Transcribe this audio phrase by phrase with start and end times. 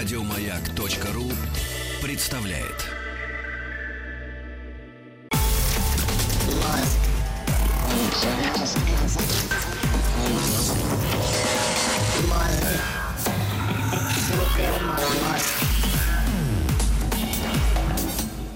[0.00, 1.30] Радиомаяк.ру
[2.00, 2.86] представляет.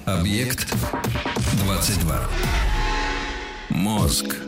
[0.06, 0.74] Объект
[1.58, 2.30] 22.
[3.68, 4.43] Мозг.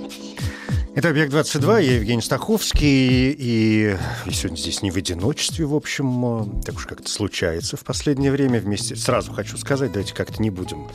[0.97, 6.75] Это «Объект-22», я Евгений Стаховский, и, и сегодня здесь не в одиночестве, в общем, так
[6.75, 8.97] уж как-то случается в последнее время вместе.
[8.97, 10.89] Сразу хочу сказать, давайте как-то не будем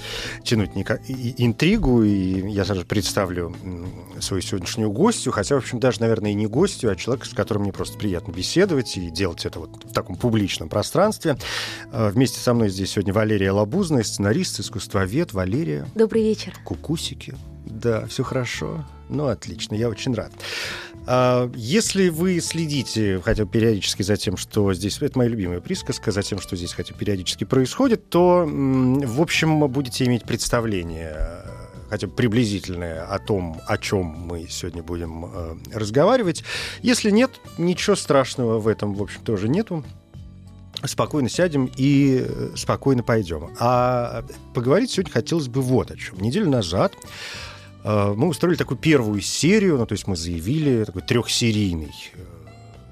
[0.43, 1.01] тянуть никак...
[1.07, 3.55] интригу, и я сразу представлю
[4.19, 7.61] свою сегодняшнюю гостью, хотя, в общем, даже, наверное, и не гостью, а человек, с которым
[7.61, 11.37] мне просто приятно беседовать и делать это вот в таком публичном пространстве.
[11.91, 15.33] А, вместе со мной здесь сегодня Валерия Лабузная, сценарист, искусствовед.
[15.33, 15.85] Валерия.
[15.93, 16.55] Добрый вечер.
[16.65, 17.35] Кукусики.
[17.67, 18.83] Да, все хорошо.
[19.11, 20.31] Ну, отлично, я очень рад.
[21.05, 25.01] А, если вы следите хотя бы периодически за тем, что здесь...
[25.01, 29.67] Это моя любимая присказка, за тем, что здесь хотя бы периодически происходит, то, в общем,
[29.67, 31.43] будете иметь представление
[31.89, 36.41] хотя бы приблизительное о том, о чем мы сегодня будем э, разговаривать.
[36.81, 39.83] Если нет, ничего страшного в этом, в общем, тоже нету
[40.85, 43.49] спокойно сядем и э, спокойно пойдем.
[43.59, 46.19] А поговорить сегодня хотелось бы вот о чем.
[46.19, 47.50] Неделю назад э,
[47.83, 52.19] мы устроили такую первую серию, ну, то есть мы заявили такой трехсерийный э,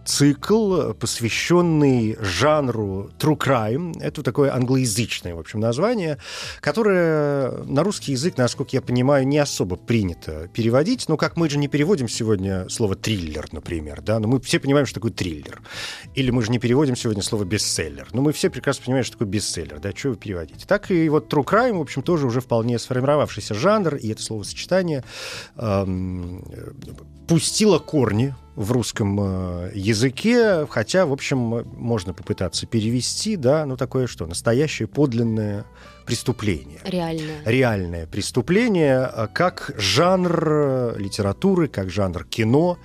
[0.09, 3.93] цикл, посвященный жанру true crime.
[4.01, 6.17] Это такое англоязычное, в общем, название,
[6.61, 11.07] которое на русский язык, насколько я понимаю, не особо принято переводить.
[11.07, 14.87] Но как мы же не переводим сегодня слово триллер, например, да, но мы все понимаем,
[14.87, 15.61] что такое триллер.
[16.15, 18.07] Или мы же не переводим сегодня слово бестселлер.
[18.11, 20.65] Но мы все прекрасно понимаем, что такое бестселлер, да, что вы переводите.
[20.65, 25.03] Так и вот true crime, в общем, тоже уже вполне сформировавшийся жанр, и это словосочетание
[25.55, 26.43] эм,
[27.27, 34.05] пустило корни в русском э, языке, хотя, в общем, можно попытаться перевести, да, ну такое
[34.05, 35.65] что, настоящее подлинное
[36.09, 36.79] преступление.
[36.83, 37.37] Реальное.
[37.45, 42.79] Реальное преступление, э, как жанр э, литературы, как жанр кино,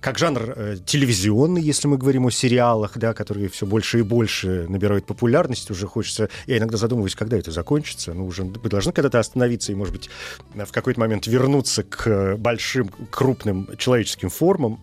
[0.00, 4.66] как жанр э, телевизионный, если мы говорим о сериалах, да, которые все больше и больше
[4.68, 6.28] набирают популярность, уже хочется...
[6.46, 8.14] Я иногда задумываюсь, когда это закончится.
[8.14, 10.08] Ну, уже мы должны когда-то остановиться и, может быть,
[10.54, 14.80] в какой-то момент вернуться к большим, крупным человеческим формам.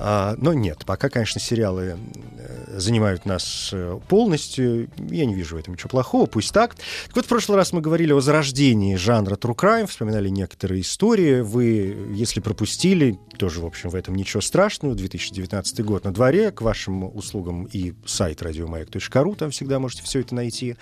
[0.00, 1.98] А, но нет, пока, конечно, сериалы
[2.38, 4.88] э, занимают нас э, полностью.
[5.10, 6.76] Я не вижу в этом ничего плохого, пусть так.
[7.08, 11.40] Так вот, в прошлый раз мы говорили о зарождении жанра true crime, вспоминали некоторые истории.
[11.40, 14.94] Вы, если пропустили, тоже, в общем, в этом ничего страшного.
[14.94, 16.52] 2019 год на дворе.
[16.52, 20.76] К вашим услугам и сайт радиомаяк.ру, там всегда можете все это найти.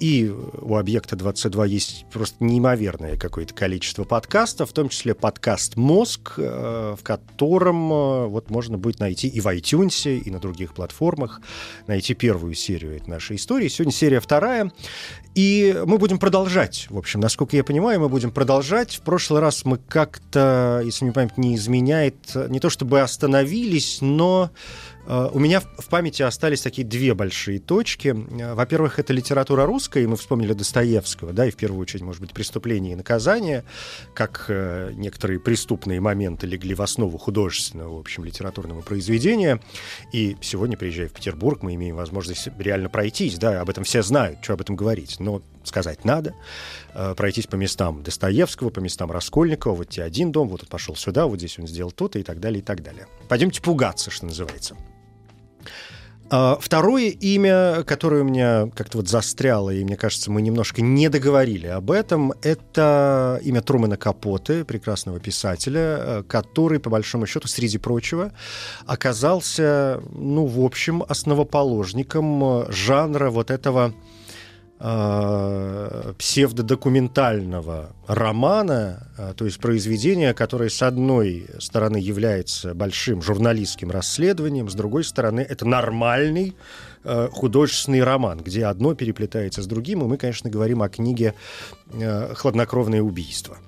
[0.00, 6.34] И у «Объекта 22» есть просто неимоверное какое-то количество подкастов, в том числе подкаст «Мозг»,
[6.38, 11.40] э, в котором вот можно будет найти и в iTunes, и на других платформах,
[11.88, 13.68] найти первую серию этой нашей истории.
[13.68, 14.70] Сегодня серия вторая.
[15.34, 16.86] И мы будем продолжать.
[16.88, 18.94] В общем, насколько я понимаю, мы будем продолжать.
[18.94, 22.16] В прошлый раз мы как-то, если мне память не изменяет,
[22.48, 24.50] не то чтобы остановились, но
[25.06, 28.08] у меня в памяти остались такие две большие точки.
[28.08, 32.20] Э, во-первых, это литература русская, и мы вспомнили Достоевского, да, и в первую очередь, может
[32.20, 33.64] быть, преступление и наказание,
[34.14, 39.60] как э, некоторые преступные моменты легли в основу художественного, в общем, литературного произведения.
[40.12, 44.38] И сегодня, приезжая в Петербург, мы имеем возможность реально пройтись, да, об этом все знают,
[44.42, 46.34] что об этом говорить, но сказать надо,
[47.16, 51.26] пройтись по местам Достоевского, по местам Раскольникова, вот тебе один дом, вот он пошел сюда,
[51.26, 53.06] вот здесь он сделал то-то и так далее, и так далее.
[53.28, 54.76] Пойдемте пугаться, что называется.
[56.30, 61.08] А, второе имя, которое у меня как-то вот застряло, и мне кажется, мы немножко не
[61.08, 67.78] договорили об этом, это имя Трумана Капоты, прекрасного писателя, э, который, по большому счету, среди
[67.78, 68.32] прочего,
[68.86, 73.94] оказался, ну, в общем, основоположником жанра вот этого
[74.80, 84.68] э, псевдодокументального романа, э, то есть произведения, которое с одной стороны является большим журналистским расследованием,
[84.68, 86.54] с другой стороны это нормальный
[87.04, 91.34] э, художественный роман, где одно переплетается с другим, и мы, конечно, говорим о книге
[91.92, 93.58] э, «Хладнокровное убийство»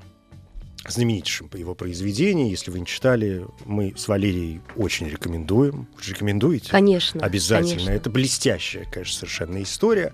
[0.90, 2.50] знаменитейшим его произведению.
[2.50, 5.88] Если вы не читали, мы с Валерией очень рекомендуем.
[6.06, 6.70] Рекомендуете?
[6.70, 7.24] Конечно.
[7.24, 7.70] Обязательно.
[7.70, 7.90] Конечно.
[7.90, 10.12] Это блестящая, конечно, совершенно история.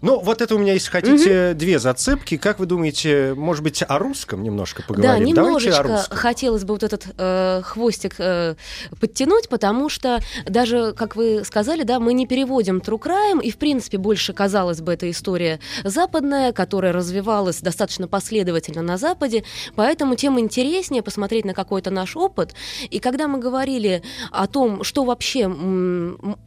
[0.00, 1.58] Но вот это у меня, если хотите, угу.
[1.58, 2.36] две зацепки.
[2.36, 5.34] Как вы думаете, может быть, о русском немножко поговорим?
[5.34, 8.54] Да, немножечко хотелось бы вот этот э, хвостик э,
[9.00, 13.56] подтянуть, потому что даже, как вы сказали, да, мы не переводим True Crime, и, в
[13.58, 19.44] принципе, больше, казалось бы, это история западная, которая развивалась достаточно последовательно на Западе,
[19.74, 22.54] поэтому поэтому тем интереснее посмотреть на какой-то наш опыт.
[22.90, 25.48] И когда мы говорили о том, что вообще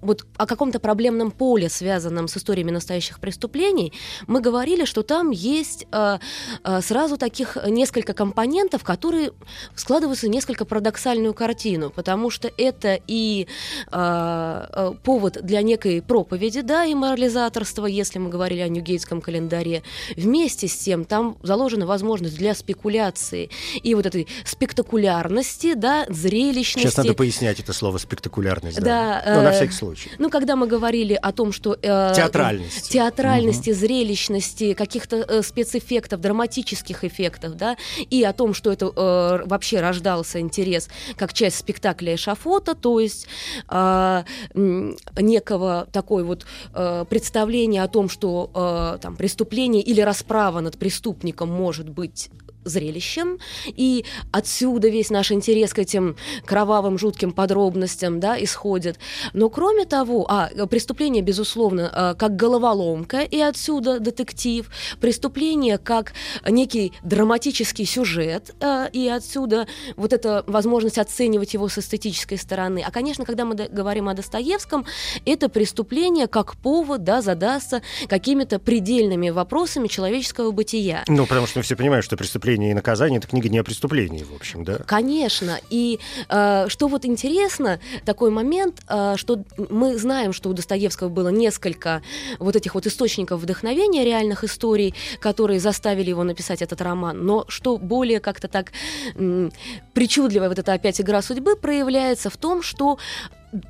[0.01, 3.93] вот о каком-то проблемном поле, связанном с историями настоящих преступлений,
[4.27, 6.17] мы говорили, что там есть э,
[6.63, 9.31] э, сразу таких несколько компонентов, которые
[9.75, 13.47] складываются в несколько парадоксальную картину, потому что это и
[13.91, 19.83] э, повод для некой проповеди, да, и морализаторства, если мы говорили о Ньюгейтском календаре.
[20.15, 23.49] Вместе с тем там заложена возможность для спекуляции
[23.81, 26.87] и вот этой спектакулярности, да, зрелищности.
[26.87, 29.21] Сейчас надо пояснять это слово спектакулярность, да.
[29.25, 29.35] да.
[29.35, 30.11] Ну, на всякий случай.
[30.17, 31.77] Ну, когда мы говорили о том, что...
[31.81, 32.91] Э, театральности.
[32.91, 33.79] Театральности, угу.
[33.79, 37.77] зрелищности, каких-то э, спецэффектов, драматических эффектов, да,
[38.09, 43.27] и о том, что это э, вообще рождался интерес как часть спектакля эшафота, то есть
[43.69, 44.23] э,
[44.53, 51.49] некого такой вот э, представления о том, что э, там преступление или расправа над преступником
[51.49, 52.29] может быть
[52.69, 56.15] зрелищем, и отсюда весь наш интерес к этим
[56.45, 58.99] кровавым, жутким подробностям да, исходит.
[59.33, 64.69] Но кроме того, а, преступление, безусловно, а, как головоломка, и отсюда детектив,
[64.99, 66.13] преступление как
[66.47, 72.83] некий драматический сюжет, а, и отсюда вот эта возможность оценивать его с эстетической стороны.
[72.85, 74.85] А, конечно, когда мы говорим о Достоевском,
[75.25, 81.03] это преступление как повод да, задастся какими-то предельными вопросами человеческого бытия.
[81.07, 83.63] Ну, потому что мы все понимаем, что преступление преступление и наказание это книга не о
[83.63, 84.77] преступлении, в общем, да?
[84.85, 85.59] Конечно.
[85.69, 85.99] И
[86.29, 92.01] э, что вот интересно, такой момент, э, что мы знаем, что у Достоевского было несколько
[92.39, 97.25] вот этих вот источников вдохновения реальных историй, которые заставили его написать этот роман.
[97.25, 98.71] Но что более как-то так
[99.15, 99.51] м,
[99.93, 102.97] причудливая вот эта опять игра судьбы проявляется в том, что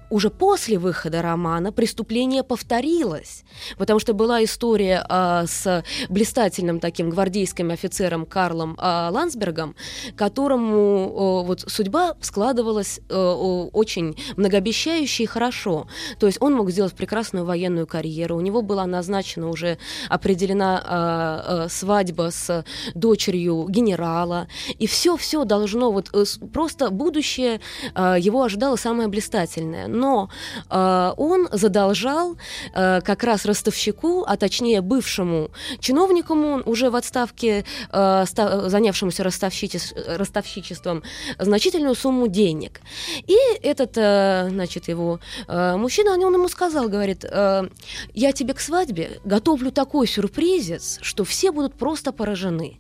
[0.10, 3.44] уже после выхода романа преступление повторилось,
[3.78, 9.76] потому что была история а, с блистательным таким гвардейским офицером Карлом а, Ландсбергом,
[10.16, 13.34] которому а, вот судьба складывалась а,
[13.74, 15.88] очень многообещающе и хорошо.
[16.20, 19.78] То есть он мог сделать прекрасную военную карьеру, у него была назначена уже
[20.10, 24.48] определена а, а, свадьба с дочерью генерала,
[24.80, 26.24] и все-все должно вот э,
[26.54, 27.62] просто будущее
[27.94, 29.88] а, его ожидало самое блистательное сильная.
[29.88, 30.30] Но
[30.70, 32.38] э, он задолжал
[32.74, 36.34] э, как раз ростовщику, а точнее бывшему чиновнику,
[36.66, 41.04] уже в отставке, э, ста- занявшемуся ростовщичес- ростовщичеством,
[41.40, 42.82] значительную сумму денег.
[43.28, 47.70] И этот, э, значит, его э, мужчина, он ему сказал, говорит, э,
[48.14, 52.78] я тебе к свадьбе готовлю такой сюрпризец, что все будут просто поражены.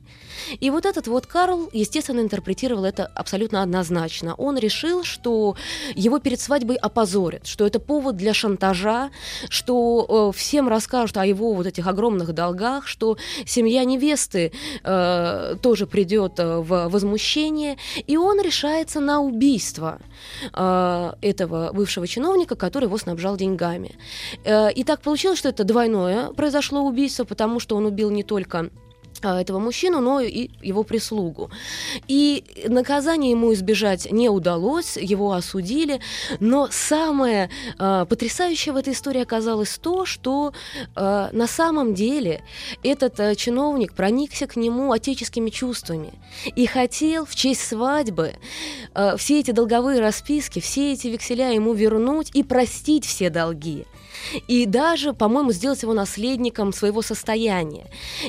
[0.59, 4.35] И вот этот вот Карл, естественно, интерпретировал это абсолютно однозначно.
[4.35, 5.55] Он решил, что
[5.95, 9.11] его перед свадьбой опозорят, что это повод для шантажа,
[9.49, 14.51] что э, всем расскажут о его вот этих огромных долгах, что семья невесты
[14.83, 17.77] э, тоже придет э, в возмущение,
[18.07, 19.99] и он решается на убийство
[20.53, 23.95] э, этого бывшего чиновника, который его снабжал деньгами.
[24.43, 28.69] Э, и так получилось, что это двойное произошло убийство, потому что он убил не только
[29.25, 31.49] этого мужчину, но и его прислугу.
[32.07, 35.99] И наказание ему избежать не удалось, его осудили,
[36.39, 37.49] но самое
[37.79, 40.53] э, потрясающее в этой истории оказалось то, что
[40.95, 42.41] э, на самом деле
[42.83, 46.13] этот э, чиновник проникся к нему отеческими чувствами
[46.55, 48.33] и хотел в честь свадьбы
[48.93, 53.85] э, все эти долговые расписки, все эти векселя ему вернуть и простить все долги
[54.47, 57.87] и даже, по-моему, сделать его наследником своего состояния.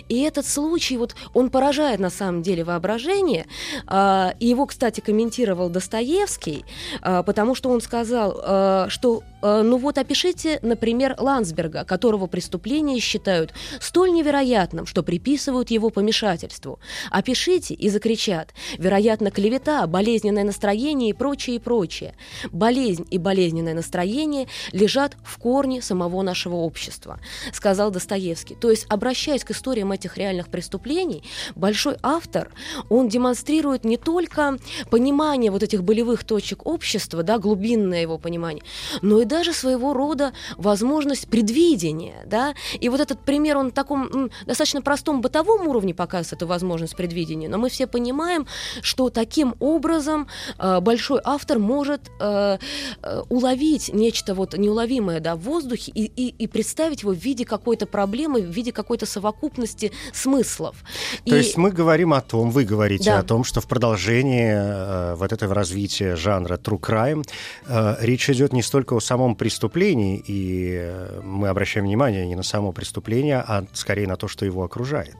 [0.08, 3.46] И этот случай, вот он поражает на самом деле воображение.
[3.90, 6.64] И его, кстати, комментировал Достоевский,
[7.02, 13.54] э, потому что он сказал, э, что ну вот опишите, например, Ландсберга, которого преступление считают
[13.80, 16.80] столь невероятным, что приписывают его помешательству.
[17.10, 18.52] Опишите и закричат.
[18.78, 22.14] Вероятно, клевета, болезненное настроение и прочее, и прочее.
[22.50, 27.18] Болезнь и болезненное настроение лежат в корне самого нашего общества,
[27.52, 28.54] сказал Достоевский.
[28.54, 31.22] То есть, обращаясь к историям этих реальных преступлений,
[31.54, 32.50] большой автор,
[32.88, 34.58] он демонстрирует не только
[34.90, 38.62] понимание вот этих болевых точек общества, да, глубинное его понимание,
[39.02, 44.30] но и даже своего рода возможность предвидения, да, и вот этот пример, он на таком
[44.46, 48.46] достаточно простом бытовом уровне показывает эту возможность предвидения, но мы все понимаем,
[48.82, 52.58] что таким образом э, большой автор может э,
[53.02, 57.44] э, уловить нечто вот неуловимое, да, в воздухе и, и, и представить его в виде
[57.44, 60.76] какой-то проблемы, в виде какой-то совокупности смыслов.
[61.24, 61.38] То и...
[61.38, 63.18] есть мы говорим о том, вы говорите да.
[63.20, 67.24] о том, что в продолжении э, вот этого развития жанра true crime
[67.66, 72.36] э, речь идет не столько о самом самом преступлении, и э, мы обращаем внимание не
[72.36, 75.16] на само преступление, а скорее на то, что его окружает.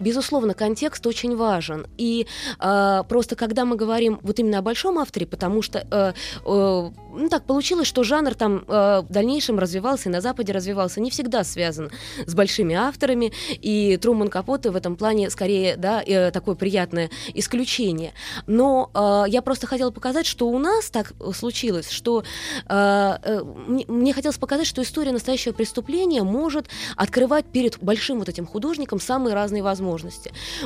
[0.00, 1.86] Безусловно, контекст очень важен.
[1.96, 2.26] И
[2.58, 6.12] э, просто когда мы говорим вот именно о большом авторе, потому что э,
[6.44, 11.00] э, ну, так получилось, что жанр там э, в дальнейшем развивался и на Западе развивался,
[11.00, 11.90] не всегда связан
[12.26, 13.32] с большими авторами.
[13.50, 18.12] И Труман Капоте в этом плане скорее да, э, такое приятное исключение.
[18.46, 22.24] Но э, я просто хотела показать, что у нас так случилось, что
[22.68, 26.66] э, э, мне, мне хотелось показать, что история настоящего преступления может
[26.96, 29.75] открывать перед большим вот этим художником самые разные возможности.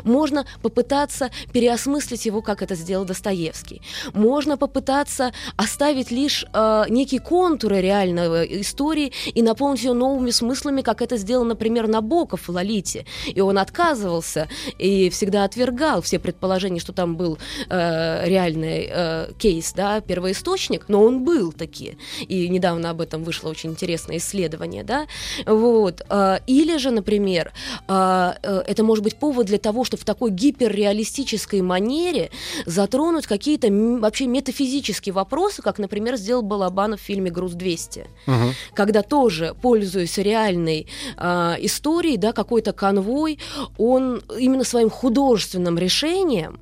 [0.05, 3.83] Можно попытаться переосмыслить его, как это сделал Достоевский.
[4.15, 11.03] Можно попытаться оставить лишь э, некие контуры реальной истории и наполнить ее новыми смыслами, как
[11.03, 13.07] это сделал, например, Набоков в «Лолите».
[13.27, 14.49] И он отказывался
[14.79, 17.39] и всегда отвергал все предположения, что там был
[17.69, 21.97] э, реальный э, кейс, да, первоисточник, но он был таки.
[22.29, 25.07] И недавно об этом вышло очень интересное исследование, да.
[25.47, 26.03] Вот.
[26.09, 27.53] Э, или же, например,
[27.89, 32.31] э, э, это может быть повод для того, чтобы в такой гиперреалистической манере
[32.67, 38.55] затронуть какие-то вообще метафизические вопросы, как, например, сделал Балабанов в фильме «Груз-200», угу.
[38.75, 43.39] когда тоже, пользуясь реальной э, историей, да, какой-то конвой,
[43.79, 46.61] он именно своим художественным решением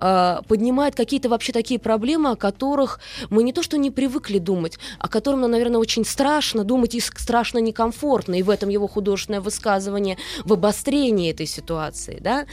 [0.00, 4.78] э, поднимает какие-то вообще такие проблемы, о которых мы не то что не привыкли думать,
[4.98, 9.40] о которых нам, наверное, очень страшно думать и страшно некомфортно, и в этом его художественное
[9.40, 11.59] высказывание в обострении этой ситуации,
[12.20, 12.46] да.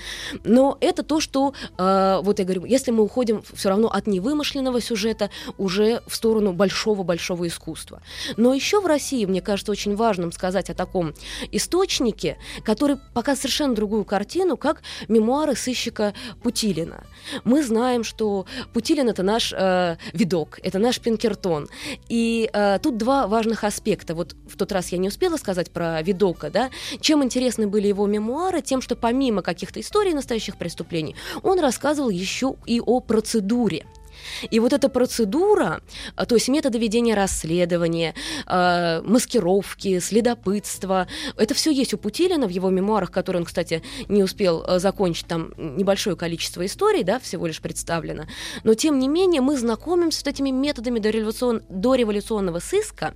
[0.43, 4.81] Но это то, что, э, вот я говорю, если мы уходим все равно от невымышленного
[4.81, 8.01] сюжета уже в сторону большого-большого искусства.
[8.37, 11.13] Но еще в России, мне кажется, очень важным сказать о таком
[11.51, 17.03] источнике, который показывает совершенно другую картину, как мемуары сыщика Путилина.
[17.43, 21.67] Мы знаем, что Путилин это наш э, видок, это наш Пинкертон.
[22.09, 24.15] И э, тут два важных аспекта.
[24.15, 26.69] Вот в тот раз я не успела сказать про видока, да.
[26.99, 28.61] Чем интересны были его мемуары?
[28.61, 33.85] Тем, что помимо каких-то историй настоящих преступлений, он рассказывал еще и о процедуре.
[34.49, 35.81] И вот эта процедура,
[36.15, 38.13] а, то есть методы ведения расследования,
[38.47, 41.07] э, маскировки, следопытства,
[41.37, 45.27] это все есть у Путилина в его мемуарах, которые он, кстати, не успел э, закончить,
[45.27, 48.25] там небольшое количество историй, да, всего лишь представлено.
[48.63, 51.63] Но, тем не менее, мы знакомимся с этими методами дореволюцион...
[51.69, 53.13] дореволюционного сыска,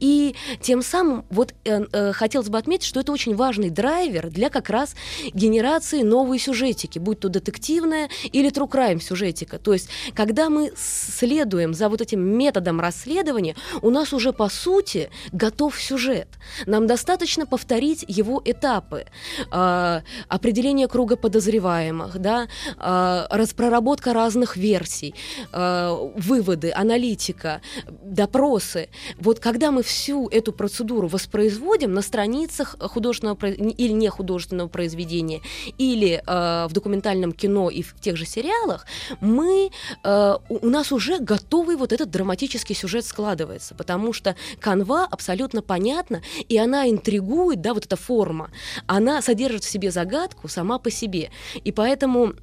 [0.00, 4.50] и тем самым вот э, э, хотелось бы отметить, что это очень важный драйвер для
[4.50, 4.94] как раз
[5.32, 9.58] генерации новой сюжетики, будь то детективная или true crime сюжетика.
[9.58, 15.10] То есть, когда мы следуем за вот этим методом расследования, у нас уже по сути
[15.32, 16.28] готов сюжет.
[16.66, 19.06] Нам достаточно повторить его этапы.
[19.52, 22.48] Э, определение круга подозреваемых, да,
[22.78, 25.14] э, распроработка разных версий,
[25.52, 27.60] э, выводы, аналитика,
[28.02, 28.88] допросы.
[29.18, 35.40] Вот когда мы всю эту процедуру воспроизводим на страницах художественного или не художественного произведения,
[35.78, 38.86] или э, в документальном кино и в тех же сериалах,
[39.20, 39.70] мы
[40.04, 46.22] э, у нас уже готовый вот этот драматический сюжет складывается, потому что канва абсолютно понятна,
[46.48, 48.50] и она интригует, да, вот эта форма,
[48.86, 51.30] она содержит в себе загадку сама по себе.
[51.64, 52.34] И поэтому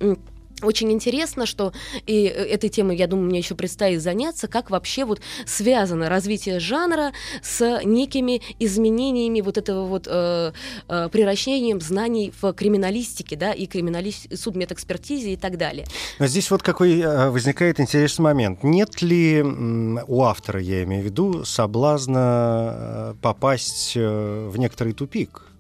[0.62, 1.74] очень интересно, что
[2.06, 6.60] и э, этой темой, я думаю, мне еще предстоит заняться, как вообще вот связано развитие
[6.60, 10.54] жанра с некими изменениями вот этого вот э,
[10.88, 14.12] э, превращением знаний в криминалистике, да, и криминали...
[14.34, 15.86] судмедэкспертизе и так далее.
[16.20, 18.64] Но здесь вот какой э, возникает интересный момент.
[18.64, 25.53] Нет ли у автора, я имею в виду, соблазна попасть в некоторый тупик?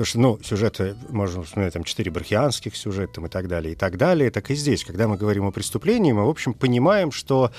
[0.00, 3.76] Потому что, ну, сюжеты, можно вспоминать там четыре брахианских сюжета там, и так далее, и
[3.76, 4.30] так далее.
[4.30, 7.52] Так и здесь, когда мы говорим о преступлении, мы, в общем, понимаем, что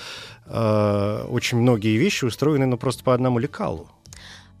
[0.46, 3.88] э, очень многие вещи устроены, ну, просто по одному лекалу.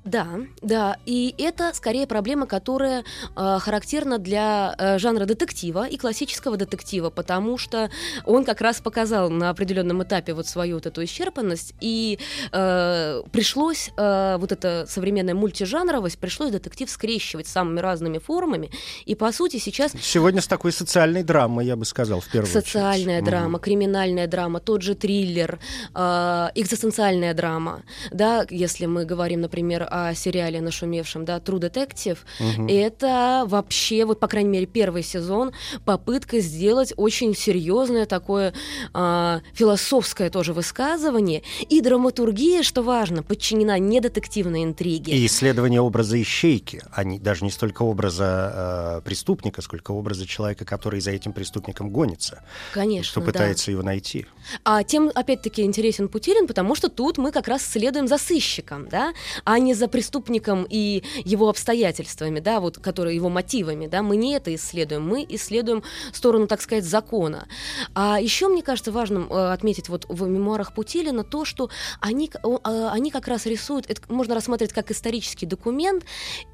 [0.04, 0.26] Да,
[0.62, 3.04] да, и это скорее проблема, которая
[3.36, 7.88] э, характерна для э, жанра детектива и классического детектива, потому что
[8.24, 12.18] он как раз показал на определенном этапе вот свою вот эту исчерпанность, и
[12.50, 18.70] э, пришлось э, вот эта современная мультижанровость, пришлось детектив скрещивать самыми разными формами,
[19.04, 19.92] и по сути сейчас...
[20.00, 23.24] Сегодня с такой социальной драмой, я бы сказал, в первую Социальная очередь.
[23.24, 25.60] драма, mm криминальная драма, тот же триллер,
[25.94, 32.68] э, экзистенциальная драма, да, если мы говорим, например, о сериале нашумевшем, да, True Detective, угу.
[32.68, 35.52] это вообще, вот, по крайней мере, первый сезон,
[35.84, 38.54] попытка сделать очень серьезное такое
[38.94, 45.12] э, философское тоже высказывание, и драматургия, что важно, подчинена не детективной интриге.
[45.12, 50.64] И исследование образа ищейки, а не, даже не столько образа э, преступника, сколько образа человека,
[50.64, 52.42] который за этим преступником гонится.
[52.72, 53.72] Конечно, Что пытается да.
[53.72, 54.26] его найти.
[54.64, 59.12] А тем, опять-таки, интересен Путилин, потому что тут мы как раз следуем за сыщиком, да,
[59.44, 64.14] а не за за преступником и его обстоятельствами, да, вот, которые его мотивами, да, мы
[64.16, 67.48] не это исследуем, мы исследуем сторону, так сказать, закона.
[67.94, 71.68] А еще мне кажется важным э, отметить вот в мемуарах Путилина то, что
[72.00, 76.04] они, э, они как раз рисуют, это можно рассматривать как исторический документ,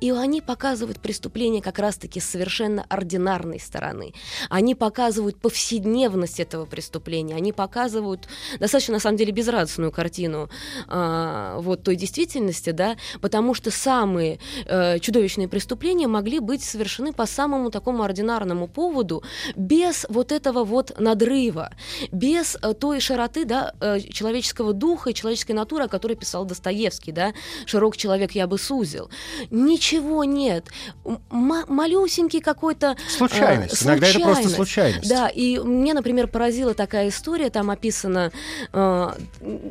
[0.00, 4.14] и они показывают преступление как раз-таки с совершенно ординарной стороны.
[4.48, 8.26] Они показывают повседневность этого преступления, они показывают
[8.58, 10.48] достаточно, на самом деле, безрадостную картину
[10.88, 17.26] э, вот той действительности, да, потому что самые э, чудовищные преступления могли быть совершены по
[17.26, 19.22] самому такому ординарному поводу,
[19.56, 21.70] без вот этого вот надрыва,
[22.12, 27.12] без э, той широты, да, э, человеческого духа и человеческой натуры, о которой писал Достоевский,
[27.12, 27.32] да,
[27.66, 29.10] «Широк человек я бы сузил».
[29.50, 30.66] Ничего нет.
[31.04, 32.96] М- малюсенький какой-то...
[33.08, 33.82] Случайность.
[33.82, 35.08] Э, Иногда это просто случайность.
[35.08, 38.32] Да, и мне, например, поразила такая история, там описано
[38.72, 39.08] э,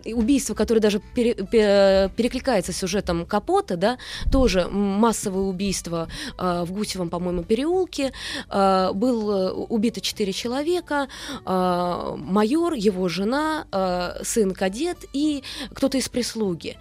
[0.06, 3.98] убийство, которое даже пере, пере, перекликается с сюжетом Капота, да,
[4.32, 6.08] тоже массовое убийство
[6.39, 8.12] э, в Гусевом, по-моему, переулке.
[8.50, 11.08] Э, был убито четыре человека,
[11.46, 16.77] э, майор, его жена, э, сын кадет и кто-то из прислуги.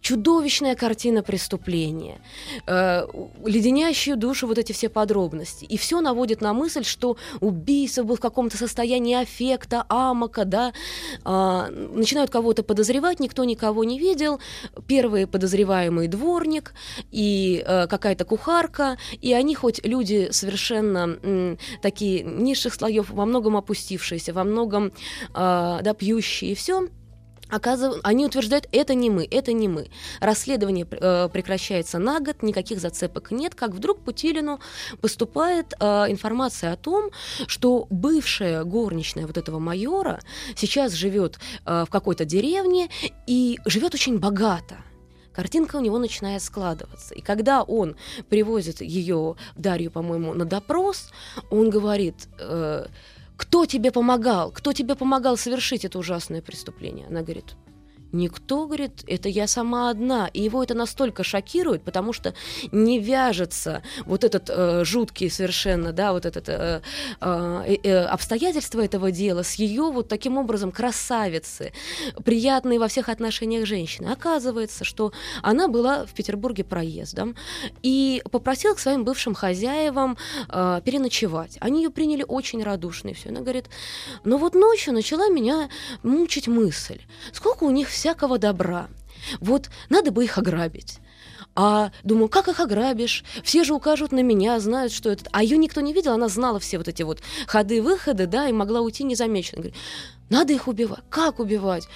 [0.00, 2.20] Чудовищная картина преступления,
[2.66, 3.06] э,
[3.44, 5.64] леденящую душу вот эти все подробности.
[5.64, 10.72] И все наводит на мысль, что убийца был в каком-то состоянии аффекта, амока, да,
[11.24, 14.40] э, начинают кого-то подозревать, никто никого не видел.
[14.88, 16.74] Первые подозреваемые дворник
[17.10, 23.56] и э, какая-то кухарка, и они хоть люди совершенно м, такие низших слоев, во многом
[23.56, 24.92] опустившиеся, во многом э,
[25.34, 26.88] да, пьющие, и все,
[27.50, 29.90] Оказывается, они утверждают, это не мы, это не мы.
[30.20, 34.60] Расследование э, прекращается на год, никаких зацепок нет, как вдруг Путилину
[35.00, 37.10] поступает э, информация о том,
[37.46, 40.20] что бывшая горничная вот этого майора
[40.54, 42.88] сейчас живет э, в какой-то деревне
[43.26, 44.76] и живет очень богато
[45.32, 47.14] картинка у него начинает складываться.
[47.14, 47.96] И когда он
[48.28, 51.10] привозит ее, Дарью, по-моему, на допрос,
[51.50, 52.86] он говорит, э,
[53.36, 57.06] кто тебе помогал, кто тебе помогал совершить это ужасное преступление?
[57.06, 57.56] Она говорит,
[58.12, 60.28] Никто, говорит, это я сама одна.
[60.32, 62.34] И его это настолько шокирует, потому что
[62.72, 66.82] не вяжется вот этот э, жуткий совершенно, да, вот этот э,
[67.20, 71.72] э, э, обстоятельства этого дела с ее вот таким образом красавицы,
[72.24, 74.08] приятной во всех отношениях женщины.
[74.08, 77.36] Оказывается, что она была в Петербурге проездом
[77.82, 80.16] и попросила к своим бывшим хозяевам
[80.48, 81.58] э, переночевать.
[81.60, 83.28] Они ее приняли очень радушно и все.
[83.28, 83.66] Она говорит,
[84.24, 85.68] но вот ночью начала меня
[86.02, 87.00] мучить мысль,
[87.32, 88.88] сколько у них всякого добра.
[89.40, 90.98] Вот надо бы их ограбить.
[91.54, 93.24] А думаю, как их ограбишь?
[93.44, 95.28] Все же укажут на меня, знают, что это.
[95.32, 98.80] А ее никто не видел, она знала все вот эти вот ходы-выходы, да, и могла
[98.80, 99.62] уйти незамеченно.
[99.62, 99.78] Говорит,
[100.30, 101.04] надо их убивать.
[101.10, 101.88] Как убивать?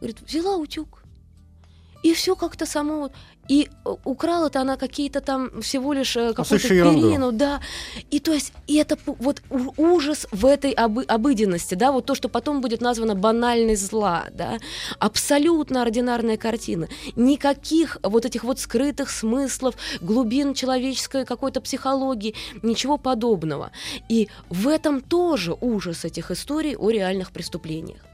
[0.00, 1.02] Говорит, взяла утюг.
[2.02, 3.10] И все как-то само.
[3.48, 7.60] И э, украла-то она какие-то там всего лишь э, какую-то перину, да.
[8.10, 9.42] И то есть, и это вот
[9.76, 14.58] ужас в этой обы обыденности, да, вот то, что потом будет названо банальность зла, да,
[14.98, 16.88] абсолютно ординарная картина.
[17.16, 23.70] Никаких вот этих вот скрытых смыслов, глубин человеческой какой-то психологии, ничего подобного.
[24.08, 28.07] И в этом тоже ужас этих историй о реальных преступлениях.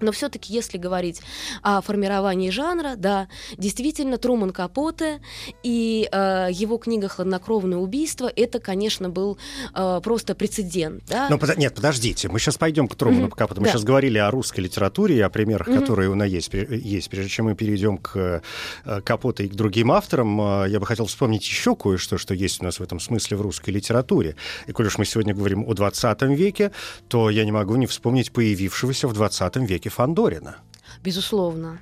[0.00, 1.22] Но все-таки, если говорить
[1.62, 5.20] о формировании жанра, да, действительно, Труман Капоте
[5.62, 9.38] и э, его книга «Хладнокровное убийство» это, конечно, был
[9.74, 11.04] э, просто прецедент.
[11.08, 11.28] Да?
[11.30, 11.56] Но, под...
[11.56, 13.36] Нет, подождите, мы сейчас пойдем к Труману mm-hmm.
[13.36, 13.60] Капоте.
[13.60, 13.72] Мы да.
[13.72, 15.80] сейчас говорили о русской литературе и о примерах, mm-hmm.
[15.80, 17.08] которые у нас есть, есть.
[17.08, 18.42] Прежде чем мы перейдем к
[18.84, 22.60] э, Капоте и к другим авторам, э, я бы хотел вспомнить еще кое-что, что есть
[22.60, 24.34] у нас в этом смысле в русской литературе.
[24.66, 26.72] И коль уж мы сегодня говорим о 20 веке,
[27.08, 30.56] то я не могу не вспомнить появившегося в 20 веке Фандорина.
[31.02, 31.78] Безусловно.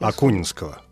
[0.00, 0.82] Акунинского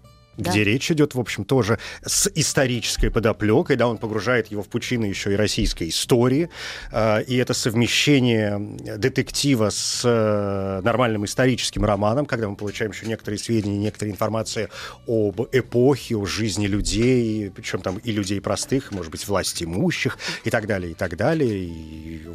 [0.40, 0.50] да.
[0.50, 5.06] где речь идет, в общем, тоже с исторической подоплекой, да, он погружает его в пучины
[5.06, 6.48] еще и российской истории,
[6.92, 8.58] э, и это совмещение
[8.98, 14.68] детектива с э, нормальным историческим романом, когда мы получаем еще некоторые сведения, некоторые информации
[15.06, 20.50] об эпохе, о жизни людей, причем там и людей простых, может быть, власть имущих, и
[20.50, 22.26] так далее, и так далее, и,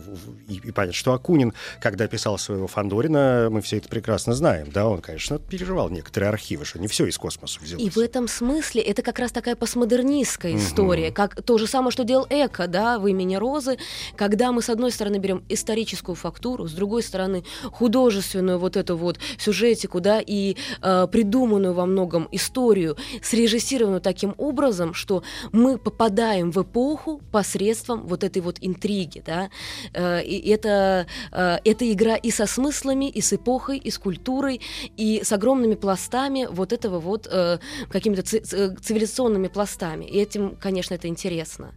[0.48, 4.88] и, и понятно, что Акунин, когда писал своего Фандорина, мы все это прекрасно знаем, да,
[4.88, 7.86] он, конечно, переживал некоторые архивы, что не все из космоса взялось.
[7.86, 10.60] И в этом смысле это как раз такая постмодернистская угу.
[10.60, 13.78] история, как то же самое, что делал Эко, да, в имени Розы,
[14.16, 19.20] когда мы с одной стороны берем историческую фактуру, с другой стороны художественную вот эту вот
[19.38, 26.62] сюжетику, да, и э, придуманную во многом историю, срежиссированную таким образом, что мы попадаем в
[26.62, 29.50] эпоху посредством вот этой вот интриги, да,
[29.94, 34.62] э, и это, э, это игра и со смыслами, и с эпохой, и с культурой,
[34.98, 40.06] и с огромными пластами вот этого вот э, какими-то цивилизационными пластами.
[40.06, 41.74] И этим, конечно, это интересно.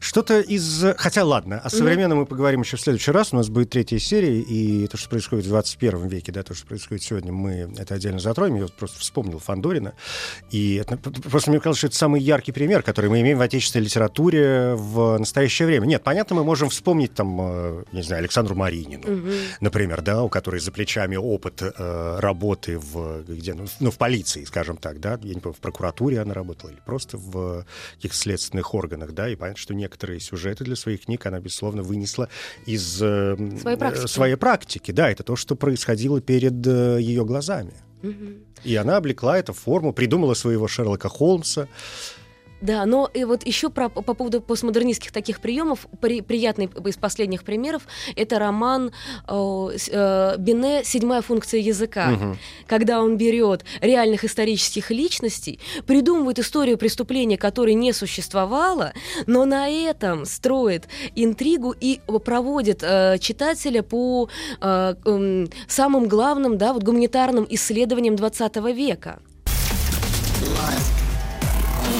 [0.00, 0.84] Что-то из...
[0.96, 3.32] Хотя ладно, о современном мы поговорим еще в следующий раз.
[3.32, 6.66] У нас будет третья серия, и то, что происходит в 21 веке, да, то, что
[6.66, 8.56] происходит сегодня, мы это отдельно затронем.
[8.56, 9.94] Я вот просто вспомнил Фандорина.
[10.50, 13.84] И это, просто мне казалось, что это самый яркий пример, который мы имеем в отечественной
[13.84, 15.86] литературе в настоящее время.
[15.86, 19.28] Нет, понятно, мы можем вспомнить там, э, не знаю, Александру Маринину, угу.
[19.60, 24.44] например, да, у которой за плечами опыт э, работы в, где, ну, ну, в полиции,
[24.44, 27.64] скажем так, да, я не помню, в прокуратуре она работала или просто в
[27.96, 32.28] каких-то следственных органах, да, и понятно, что некоторые сюжеты для своих книг она, безусловно, вынесла
[32.66, 34.06] из э, своей, практики.
[34.06, 34.90] своей практики.
[34.90, 37.72] Да, это то, что происходило перед э, ее глазами.
[38.02, 38.12] Угу.
[38.64, 41.68] И она облекла эту форму, придумала своего Шерлока Холмса.
[42.62, 47.42] Да, но и вот еще про, по поводу постмодернистских таких приемов, при, приятный из последних
[47.42, 47.82] примеров,
[48.14, 48.92] это роман
[49.26, 52.36] э, э, Бине «Седьмая функция языка», угу.
[52.68, 58.92] когда он берет реальных исторических личностей, придумывает историю преступления, которой не существовало,
[59.26, 64.28] но на этом строит интригу и проводит э, читателя по
[64.60, 69.18] э, э, самым главным, да, вот гуманитарным исследованиям 20 века.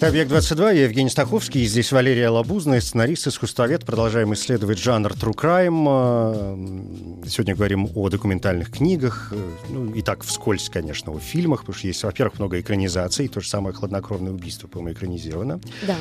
[0.00, 3.84] Объект-22, я Евгений Стаховский, здесь Валерия Лабузная, сценарист, искусствовед.
[3.84, 7.26] Продолжаем исследовать жанр True Crime.
[7.28, 9.32] Сегодня говорим о документальных книгах,
[9.68, 13.48] ну и так вскользь, конечно, о фильмах, потому что есть, во-первых, много экранизаций, то же
[13.48, 15.60] самое «Хладнокровное убийство», по-моему, экранизировано.
[15.84, 15.96] Да.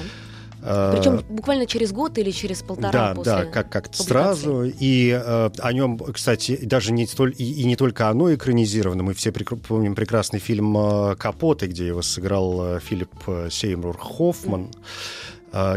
[0.67, 4.63] Причем буквально через год или через полтора да, после Да, как, как сразу.
[4.65, 9.03] И э, о нем, кстати, даже не столь, и, и не только оно экранизировано.
[9.03, 13.97] Мы все прек- помним прекрасный фильм э, «Капоты», где его сыграл э, Филипп э, Сеймур
[13.97, 14.63] Хоффман.
[14.63, 14.71] Mm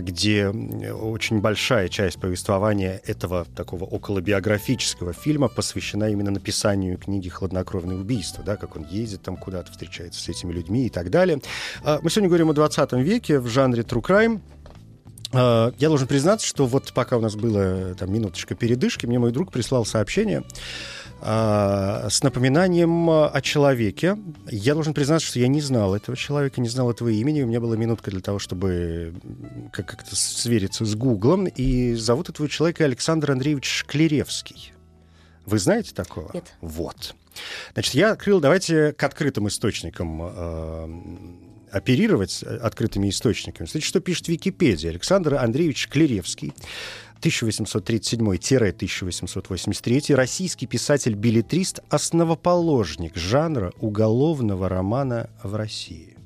[0.03, 8.42] где очень большая часть повествования этого такого околобиографического фильма посвящена именно написанию книги «Хладнокровное убийство»,
[8.44, 11.40] да, как он ездит там куда-то, встречается с этими людьми и так далее.
[11.85, 14.40] Мы сегодня говорим о 20 веке в жанре true crime.
[15.33, 19.33] А, я должен признаться, что вот пока у нас была там минуточка передышки, мне мой
[19.33, 20.43] друг прислал сообщение
[21.23, 24.16] а, с напоминанием о человеке.
[24.51, 27.43] Я должен признаться, что я не знал этого человека, не знал этого имени.
[27.43, 29.14] У меня была минутка для того, чтобы
[29.73, 31.47] как-то свериться с Гуглом.
[31.47, 34.73] И зовут этого человека Александр Андреевич Шклеревский.
[35.47, 36.31] Вы знаете такого?
[36.33, 36.55] Нет.
[36.61, 37.14] Вот.
[37.75, 40.90] Значит, я открыл, давайте к открытым источникам а,
[41.72, 43.66] оперировать э, открытыми источниками.
[43.66, 44.90] Смотрите, что пишет Википедия.
[44.90, 46.52] Александр Андреевич Клеревский
[47.20, 56.16] 1837-1883, российский писатель-билетрист, основоположник жанра уголовного романа в России.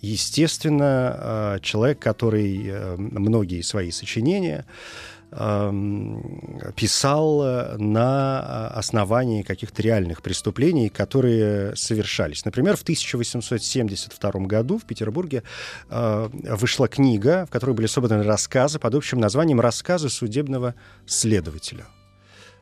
[0.00, 4.64] Естественно, э, человек, который э, многие свои сочинения
[6.76, 12.44] писал на основании каких-то реальных преступлений, которые совершались.
[12.44, 15.42] Например, в 1872 году в Петербурге
[15.88, 20.74] э, вышла книга, в которой были собраны рассказы под общим названием «Рассказы судебного
[21.06, 21.86] следователя».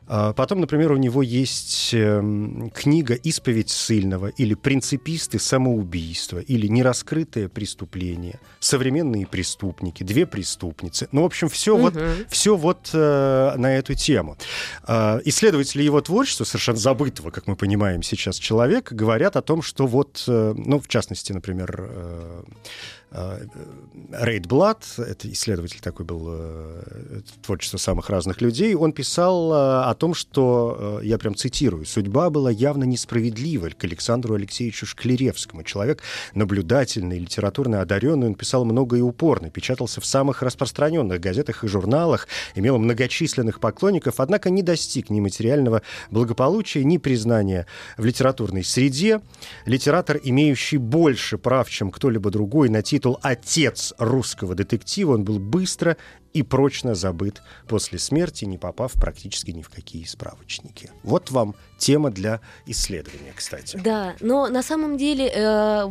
[0.07, 7.49] А потом, например, у него есть эм, книга «Исповедь сильного» или «Принциписты самоубийства» или «Нераскрытое
[7.49, 11.07] преступление», «Современные преступники», «Две преступницы».
[11.11, 11.83] Ну, в общем, все угу.
[11.83, 11.95] вот,
[12.29, 14.37] все вот э, на эту тему.
[14.87, 19.87] Э, исследователи его творчества, совершенно забытого, как мы понимаем сейчас, человека, говорят о том, что
[19.87, 22.43] вот, э, ну, в частности, например, э,
[23.04, 23.04] э
[24.11, 29.93] Рейд Блад, это исследователь такой был э, творчество самых разных людей, он писал э, о
[29.95, 35.63] том, что, э, я прям цитирую, «Судьба была явно несправедлива к Александру Алексеевичу Шклеревскому.
[35.63, 36.01] Человек
[36.33, 42.27] наблюдательный, литературно одаренный, он писал много и упорно, печатался в самых распространенных газетах и журналах,
[42.53, 47.65] имел многочисленных поклонников, однако не достиг ни материального благополучия, ни признания
[47.97, 49.21] в литературной среде.
[49.65, 55.97] Литератор, имеющий больше прав, чем кто-либо другой на титул «Отец русского детектива, он был быстро
[56.35, 60.91] и прочно забыт после смерти, не попав практически ни в какие справочники.
[61.01, 63.79] Вот вам тема для исследования, кстати.
[63.81, 65.89] Да, но на самом деле, э,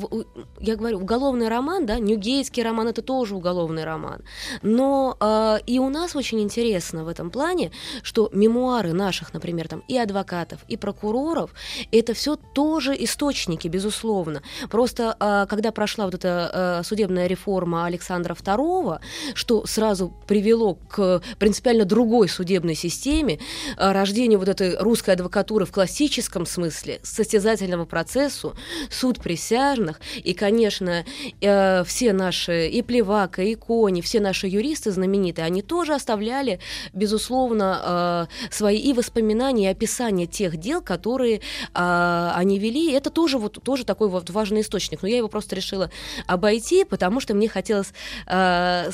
[0.61, 4.23] я говорю, уголовный роман, да, Ньюгейтский роман это тоже уголовный роман.
[4.61, 7.71] Но э, и у нас очень интересно в этом плане,
[8.03, 11.53] что мемуары наших, например, там и адвокатов, и прокуроров,
[11.91, 14.43] это все тоже источники, безусловно.
[14.69, 19.01] Просто э, когда прошла вот эта э, судебная реформа Александра II,
[19.35, 23.39] что сразу привело к принципиально другой судебной системе,
[23.77, 28.57] э, рождению вот этой русской адвокатуры в классическом смысле, состязательному процессу,
[28.91, 31.05] суд присяжных, и, конечно,
[31.41, 36.59] э, все наши, и Плевака, и Кони, все наши юристы знаменитые, они тоже оставляли,
[36.93, 41.43] безусловно, свои и воспоминания, и описания тех дел, которые
[41.75, 42.93] они вели.
[42.93, 45.03] Это тоже, вот, тоже такой вот важный источник.
[45.03, 45.91] Но я его просто решила
[46.27, 47.93] обойти, потому что мне хотелось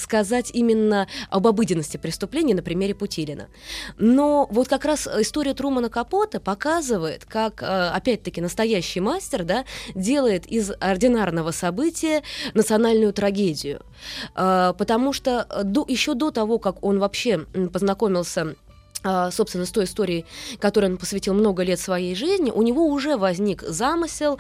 [0.01, 3.49] сказать именно об обыденности преступления на примере Путилина.
[3.99, 9.65] Но вот как раз история Трумана Капота показывает, как, э, опять-таки, настоящий мастер да,
[9.95, 12.23] делает из ординарного события
[12.55, 13.81] национальную трагедию.
[14.35, 18.57] Э, потому что до, еще до того, как он вообще познакомился
[19.05, 20.27] э, собственно, с той историей,
[20.59, 24.39] которой он посвятил много лет своей жизни, у него уже возник замысел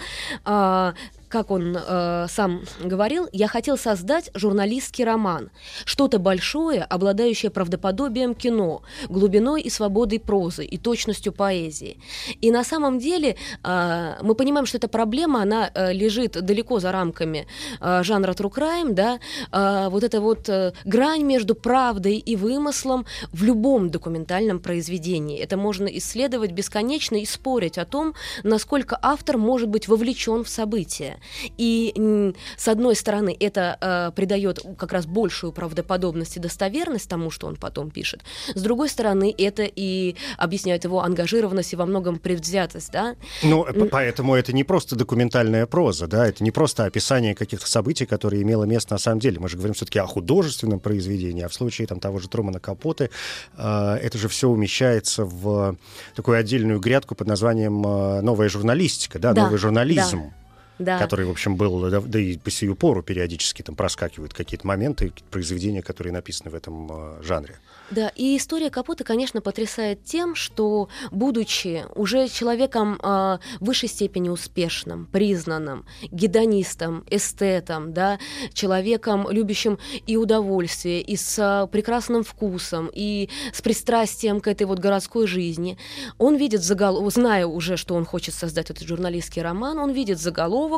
[1.31, 5.51] как он э, сам говорил, я хотел создать журналистский роман,
[5.85, 11.99] что-то большое, обладающее правдоподобием кино, глубиной и свободой прозы и точностью поэзии.
[12.41, 16.91] И на самом деле э, мы понимаем, что эта проблема, она э, лежит далеко за
[16.91, 17.47] рамками
[17.81, 19.21] э, жанра true crime, да,
[19.53, 25.39] э, вот эта вот э, грань между правдой и вымыслом в любом документальном произведении.
[25.39, 31.20] Это можно исследовать бесконечно и спорить о том, насколько автор может быть вовлечен в события.
[31.57, 37.47] И с одной стороны, это э, придает как раз большую правдоподобность и достоверность тому, что
[37.47, 38.23] он потом пишет.
[38.55, 43.17] С другой стороны, это и объясняет его ангажированность и во многом предвзятость, да?
[43.43, 48.43] Ну, поэтому это не просто документальная проза, да, это не просто описание каких-то событий, которые
[48.43, 49.39] имело место на самом деле.
[49.41, 53.11] Мы же говорим все-таки о художественном произведении, а в случае там того же Трумана Капоты
[53.57, 55.77] э, это же все умещается в
[56.15, 60.23] такую отдельную грядку под названием э, новая журналистика, да, да новый журнализм.
[60.25, 60.40] Да
[60.81, 60.99] да.
[60.99, 65.13] который, в общем, был, да, да и по сию пору периодически там проскакивают какие-то моменты,
[65.31, 67.59] произведения, которые написаны в этом э, жанре.
[67.91, 74.29] Да, и история Капота, конечно, потрясает тем, что, будучи уже человеком э, в высшей степени
[74.29, 78.19] успешным, признанным, гедонистом, эстетом, да,
[78.53, 84.79] человеком, любящим и удовольствие, и с э, прекрасным вкусом, и с пристрастием к этой вот
[84.79, 85.77] городской жизни,
[86.19, 90.70] он видит заголовок, зная уже, что он хочет создать этот журналистский роман, он видит заголовок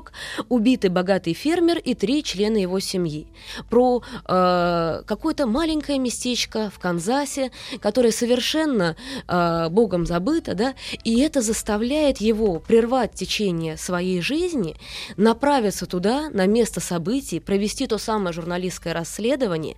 [0.49, 3.27] «Убитый богатый фермер и три члена его семьи»
[3.71, 7.51] про э, какое-то маленькое местечко в Канзасе,
[7.81, 8.97] которое совершенно
[9.29, 10.75] э, Богом забыто, да,
[11.05, 14.77] и это заставляет его прервать течение своей жизни,
[15.17, 19.77] направиться туда, на место событий, провести то самое журналистское расследование,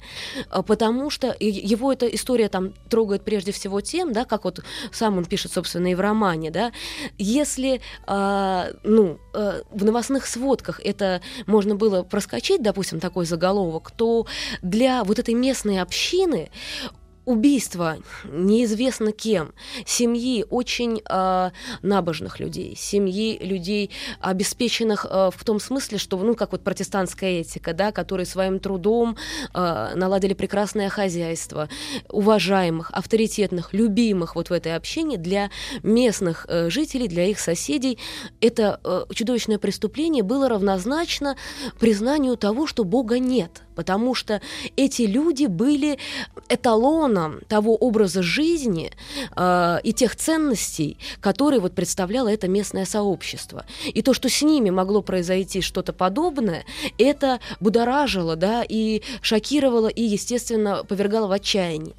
[0.50, 4.60] э, потому что его эта история там трогает прежде всего тем, да, как вот
[4.92, 6.72] сам он пишет, собственно, и в романе, да,
[7.18, 14.26] если, э, ну, э, в новостных сводках это можно было проскочить, допустим, такой заголовок, то
[14.62, 16.50] для вот этой местной общины
[17.24, 19.52] убийство неизвестно кем,
[19.86, 21.50] семьи очень э,
[21.82, 27.72] набожных людей, семьи людей, обеспеченных э, в том смысле, что, ну, как вот протестантская этика,
[27.72, 29.16] да, которые своим трудом
[29.52, 31.68] э, наладили прекрасное хозяйство,
[32.08, 35.50] уважаемых, авторитетных, любимых вот в этой общине для
[35.82, 37.98] местных э, жителей, для их соседей,
[38.40, 41.36] это э, чудовищное преступление было равнозначно
[41.80, 44.40] признанию того, что Бога нет потому что
[44.76, 45.98] эти люди были
[47.14, 48.92] эталоном того образа жизни
[49.36, 53.64] э, и тех ценностей, которые вот представляло это местное сообщество.
[53.86, 56.64] И то, что с ними могло произойти что-то подобное,
[56.98, 61.94] это будоражило, да, и шокировало, и, естественно, повергало в отчаяние.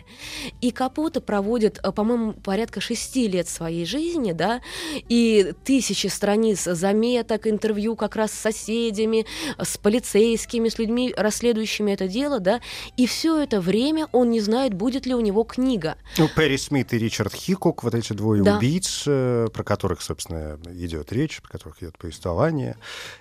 [0.61, 4.61] И Капота проводит, э, по-моему, порядка шести лет своей жизни, да,
[5.09, 9.25] и тысячи страниц заметок, интервью как раз с соседями,
[9.57, 12.61] с полицейскими, с людьми, расследующими это дело, да,
[12.97, 15.97] и все это время он не знает, будет ли у него книга.
[16.17, 18.57] Ну, Перри Смит и Ричард Хикок, вот эти двое да.
[18.57, 22.77] убийц, э, про которых, собственно, идет речь, про которых идет повествование,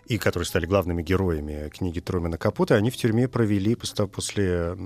[0.07, 4.77] и которые стали главными героями книги Трумена Капута, они в тюрьме провели после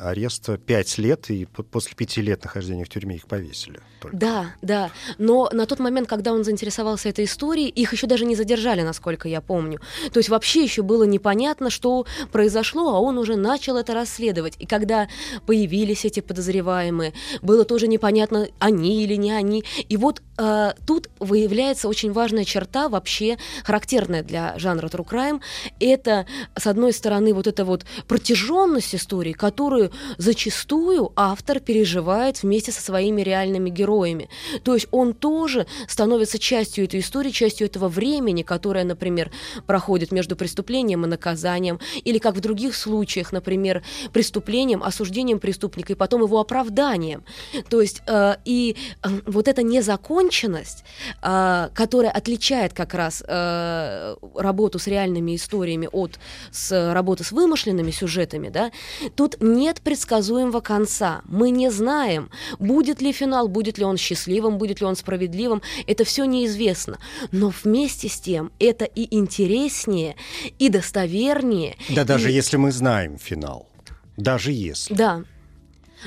[0.00, 3.80] ареста пять лет, и после пяти лет нахождения в тюрьме их повесили.
[4.00, 4.16] Только.
[4.16, 4.90] Да, да.
[5.18, 9.28] Но на тот момент, когда он заинтересовался этой историей, их еще даже не задержали, насколько
[9.28, 9.80] я помню.
[10.12, 14.54] То есть вообще еще было непонятно, что произошло, а он уже начал это расследовать.
[14.58, 15.08] И когда
[15.46, 17.12] появились эти подозрения, подозреваемые.
[17.42, 19.64] Было тоже непонятно, они или не они.
[19.88, 25.40] И вот э, тут выявляется очень важная черта, вообще характерная для жанра true crime.
[25.80, 32.80] Это, с одной стороны, вот эта вот протяженность истории, которую зачастую автор переживает вместе со
[32.80, 34.28] своими реальными героями.
[34.64, 39.30] То есть он тоже становится частью этой истории, частью этого времени, которое, например,
[39.66, 43.82] проходит между преступлением и наказанием, или как в других случаях, например,
[44.12, 47.24] преступлением, осуждением преступника и потом его оправданием.
[47.68, 50.84] То есть э, и э, вот эта незаконченность,
[51.22, 56.18] э, которая отличает как раз э, работу с реальными историями от
[56.50, 58.70] с работы с вымышленными сюжетами, да,
[59.14, 61.22] тут нет предсказуемого конца.
[61.24, 65.62] Мы не знаем, будет ли финал, будет ли он счастливым, будет ли он справедливым.
[65.86, 66.98] Это все неизвестно.
[67.32, 70.16] Но вместе с тем это и интереснее,
[70.58, 71.76] и достовернее.
[71.90, 72.04] Да, и...
[72.04, 73.68] даже если мы знаем финал.
[74.16, 74.94] Даже если.
[74.94, 75.22] Да.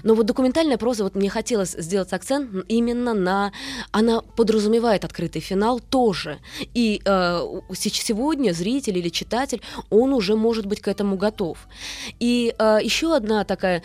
[0.04, 3.52] Но вот документальная проза, вот мне хотелось сделать акцент именно на...
[3.92, 6.40] Она подразумевает открытый финал тоже.
[6.74, 11.58] И э, сегодня зритель или читатель, он уже может быть к этому готов.
[12.20, 13.84] И э, еще одна такая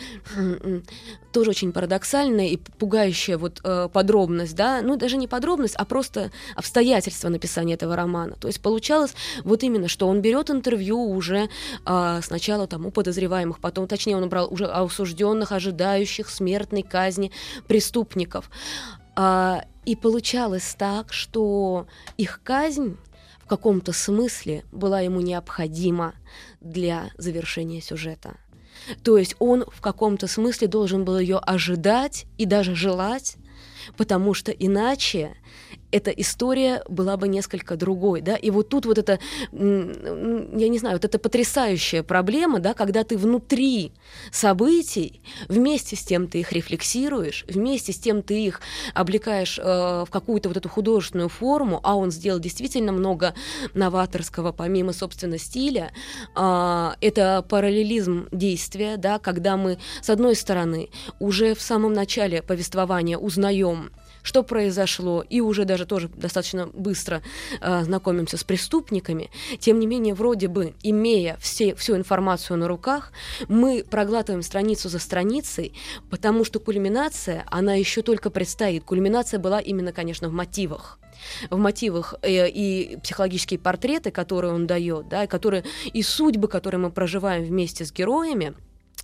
[1.37, 6.31] тоже очень парадоксальная и пугающая вот э, подробность, да, ну даже не подробность, а просто
[6.55, 8.35] обстоятельства написания этого романа.
[8.39, 11.47] То есть получалось вот именно, что он берет интервью уже
[11.85, 17.31] э, сначала там у подозреваемых, потом, точнее, он брал уже осужденных, ожидающих смертной казни
[17.67, 18.49] преступников.
[19.15, 22.97] Э, и получалось так, что их казнь
[23.39, 26.13] в каком-то смысле была ему необходима
[26.59, 28.35] для завершения сюжета.
[29.03, 33.37] То есть он в каком-то смысле должен был ее ожидать и даже желать,
[33.95, 35.35] потому что иначе
[35.91, 39.19] эта история была бы несколько другой, да, и вот тут вот это,
[39.51, 43.93] я не знаю, вот эта потрясающая проблема, да, когда ты внутри
[44.31, 48.61] событий, вместе с тем ты их рефлексируешь, вместе с тем ты их
[48.93, 53.33] облекаешь э, в какую-то вот эту художественную форму, а он сделал действительно много
[53.73, 55.91] новаторского, помимо, собственно, стиля,
[56.35, 63.17] э, это параллелизм действия, да, когда мы, с одной стороны, уже в самом начале повествования
[63.17, 63.91] узнаем
[64.27, 67.21] что произошло, и уже даже тоже достаточно быстро
[67.61, 73.13] э, знакомимся с преступниками, тем не менее, вроде бы, имея все, всю информацию на руках,
[73.47, 75.71] мы проглатываем страницу за страницей,
[76.09, 78.83] потому что кульминация, она еще только предстоит.
[78.83, 80.99] Кульминация была именно, конечно, в мотивах.
[81.49, 86.81] В мотивах э, и психологические портреты, которые он дает, да, и которые и судьбы, которые
[86.81, 88.55] мы проживаем вместе с героями,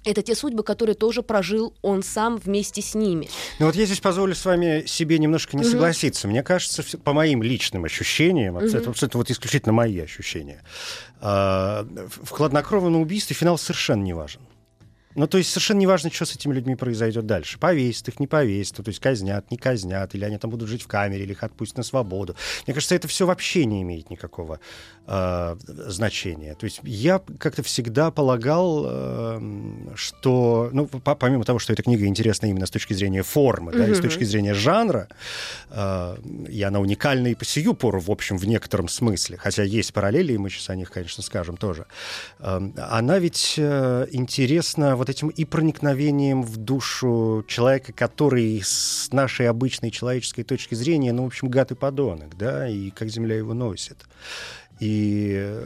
[0.05, 3.29] это те судьбы, которые тоже прожил он сам вместе с ними.
[3.59, 5.71] Ну вот я здесь позволю с вами себе немножко не угу.
[5.71, 6.27] согласиться.
[6.27, 8.65] Мне кажется, по моим личным ощущениям, угу.
[8.65, 10.63] это, это вот исключительно мои ощущения,
[11.21, 11.87] а,
[12.21, 14.41] в хладнокровном убийстве финал совершенно не важен.
[15.15, 17.59] Ну, то есть совершенно не важно, что с этими людьми произойдет дальше.
[17.59, 20.87] Повесят их, не повесят, то есть казнят, не казнят, или они там будут жить в
[20.87, 22.35] камере, или их отпустят на свободу.
[22.65, 24.59] Мне кажется, это все вообще не имеет никакого
[25.07, 25.55] э,
[25.87, 26.55] значения.
[26.55, 32.47] То есть я как-то всегда полагал, э, что, ну, помимо того, что эта книга интересна
[32.47, 33.77] именно с точки зрения формы, mm-hmm.
[33.77, 35.07] да, и с точки зрения жанра,
[35.69, 36.17] э,
[36.49, 40.33] и она уникальна и по сию пору, в общем, в некотором смысле, хотя есть параллели,
[40.33, 41.85] и мы сейчас о них, конечно, скажем тоже,
[42.39, 49.49] э, она ведь э, интересна вот этим и проникновением в душу человека, который с нашей
[49.49, 53.53] обычной человеческой точки зрения, ну, в общем, гад и подонок, да, и как земля его
[53.53, 53.97] носит.
[54.79, 55.57] И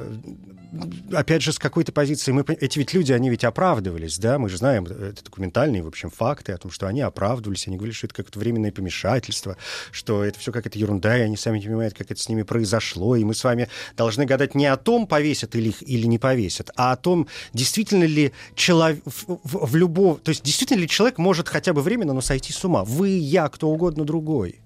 [1.13, 2.43] опять же, с какой-то позиции мы...
[2.47, 6.09] Эти ведь люди, они ведь оправдывались, да, мы же знаем, э, это документальные, в общем,
[6.09, 9.57] факты о том, что они оправдывались, они говорили, что это как-то временное помешательство,
[9.91, 13.15] что это все какая-то ерунда, и они сами не понимают, как это с ними произошло,
[13.15, 16.71] и мы с вами должны гадать не о том, повесят или их или не повесят,
[16.75, 20.17] а о том, действительно ли человек в, в, в любом...
[20.19, 22.83] То есть действительно ли человек может хотя бы временно, но сойти с ума?
[22.83, 24.59] Вы, я, кто угодно другой.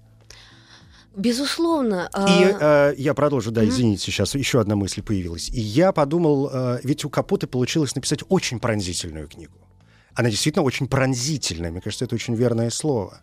[1.14, 2.10] Безусловно.
[2.28, 5.48] И э, я продолжу, да, извините, сейчас еще одна мысль появилась.
[5.50, 9.52] И я подумал, э, ведь у Капоты получилось написать очень пронзительную книгу.
[10.14, 13.20] Она действительно очень пронзительная, мне кажется, это очень верное слово.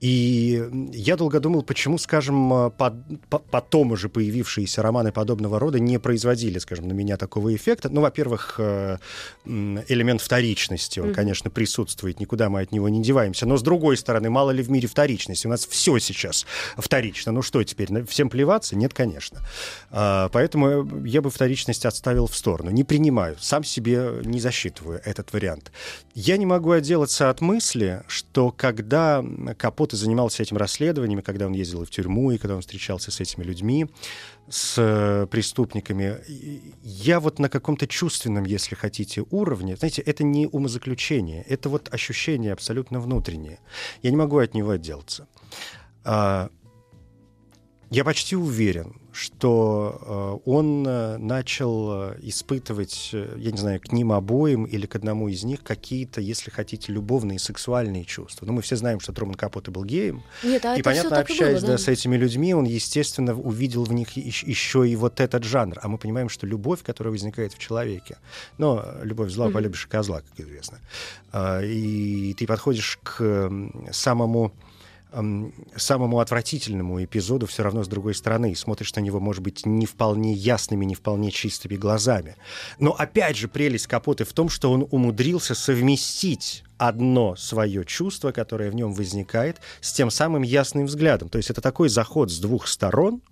[0.00, 2.94] И я долго думал, почему, скажем, э, под,
[3.30, 7.88] по, потом уже появившиеся романы подобного рода не производили, скажем, на меня такого эффекта.
[7.88, 8.98] Ну, во-первых, э,
[9.46, 11.14] элемент вторичности, он, mm-hmm.
[11.14, 13.46] конечно, присутствует, никуда мы от него не деваемся.
[13.46, 15.46] Но, с другой стороны, мало ли в мире вторичности?
[15.46, 16.44] У нас все сейчас
[16.76, 17.32] вторично.
[17.32, 18.76] Ну что теперь, всем плеваться?
[18.76, 19.40] Нет, конечно.
[19.90, 22.70] А, поэтому я бы вторичность отставил в сторону.
[22.70, 25.72] Не принимаю, сам себе не засчитываю этот вариант.
[26.14, 29.24] Я не могу отделаться от мысли, что когда
[29.56, 33.20] Капот Капоте занимался этим расследованиями, когда он ездил в тюрьму, и когда он встречался с
[33.20, 33.86] этими людьми,
[34.48, 36.18] с э, преступниками.
[36.82, 42.52] Я вот на каком-то чувственном, если хотите, уровне, знаете, это не умозаключение, это вот ощущение
[42.52, 43.60] абсолютно внутреннее.
[44.02, 45.28] Я не могу от него отделаться.
[46.04, 46.50] А,
[47.90, 54.12] я почти уверен, что э, он э, начал э, испытывать, я не знаю, к ним
[54.12, 58.44] обоим или к одному из них какие-то, если хотите, любовные сексуальные чувства.
[58.44, 60.22] Но мы все знаем, что Труман Капот был геем.
[60.42, 61.72] Нет, а и, понятно, общаясь было, да?
[61.72, 65.78] Да, с этими людьми, он, естественно, увидел в них еще и вот этот жанр.
[65.82, 68.18] А мы понимаем, что любовь, которая возникает в человеке,
[68.58, 69.52] но любовь зла, mm-hmm.
[69.52, 70.78] полюбишь козла, как известно.
[71.64, 73.50] И ты подходишь к
[73.92, 74.52] самому
[75.76, 78.52] самому отвратительному эпизоду все равно с другой стороны.
[78.52, 82.36] И смотришь на него, может быть, не вполне ясными, не вполне чистыми глазами.
[82.78, 88.70] Но опять же, прелесть Капоты в том, что он умудрился совместить одно свое чувство, которое
[88.70, 91.28] в нем возникает, с тем самым ясным взглядом.
[91.28, 93.22] То есть это такой заход с двух сторон,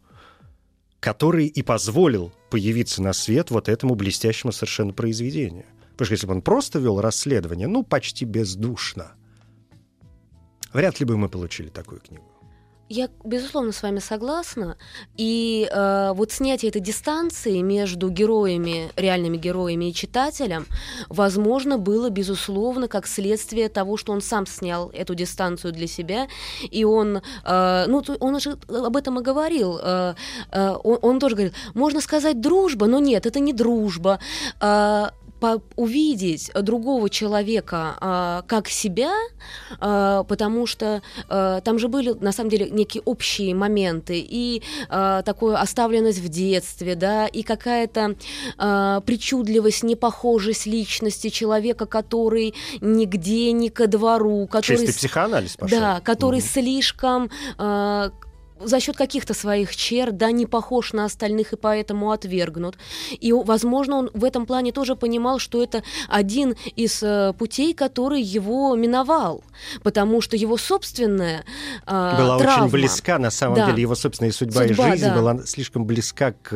[1.01, 5.67] который и позволил появиться на свет вот этому блестящему совершенно произведению.
[5.93, 9.13] Потому что если бы он просто вел расследование, ну, почти бездушно–
[10.75, 12.25] Вряд ли бы мы получили такую книгу.
[12.91, 14.77] Я, безусловно, с вами согласна.
[15.17, 20.67] И э, вот снятие этой дистанции между героями, реальными героями и читателем,
[21.09, 26.29] возможно, было, безусловно, как следствие того, что он сам снял эту дистанцию для себя.
[26.71, 29.79] И он, э, ну, он уже об этом и говорил.
[29.83, 30.15] Э,
[30.53, 34.19] э, он, он тоже говорил, можно сказать дружба, но нет, это не дружба.
[34.61, 35.07] Э,
[35.77, 39.13] увидеть другого человека а, как себя,
[39.81, 45.23] а, потому что а, там же были на самом деле некие общие моменты и а,
[45.23, 48.17] такую оставленность в детстве, да, и какая-то
[48.59, 55.79] а, причудливость, непохожесть личности человека, который нигде не ко двору, который чистый психоанализ пошел.
[55.79, 56.47] Да, который угу.
[56.47, 58.11] слишком а,
[58.61, 62.77] за счет каких-то своих черт, да, не похож на остальных и поэтому отвергнут.
[63.11, 68.23] И, возможно, он в этом плане тоже понимал, что это один из э, путей, который
[68.23, 69.43] его миновал,
[69.83, 71.45] потому что его собственная
[71.87, 75.07] э, была травма, очень близка, на самом да, деле, его собственная судьба, судьба и жизнь
[75.07, 75.15] да.
[75.15, 76.53] была слишком близка к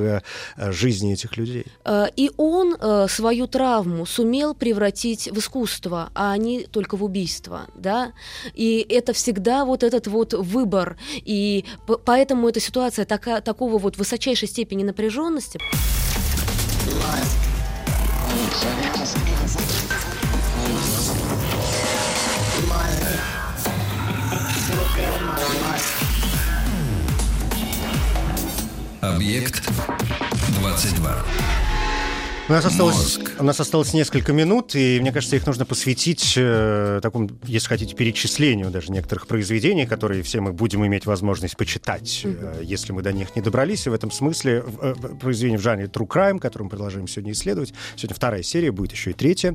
[0.57, 1.67] э, жизни этих людей.
[1.85, 7.67] Э, и он э, свою травму сумел превратить в искусство, а не только в убийство,
[7.75, 8.13] да.
[8.55, 11.65] И это всегда вот этот вот выбор и
[11.97, 15.59] поэтому эта ситуация така, такого вот высочайшей степени напряженности.
[29.01, 29.69] Объект
[30.61, 31.25] 22.
[32.49, 36.99] У нас, осталось, у нас осталось несколько минут, и мне кажется, их нужно посвятить э,
[37.03, 42.61] такому, если хотите, перечислению даже некоторых произведений, которые все мы будем иметь возможность почитать, mm-hmm.
[42.61, 43.87] э, если мы до них не добрались.
[43.87, 47.75] И в этом смысле э, произведение в жанре True Crime, которое мы продолжаем сегодня исследовать.
[47.97, 49.55] Сегодня вторая серия, будет еще и третья.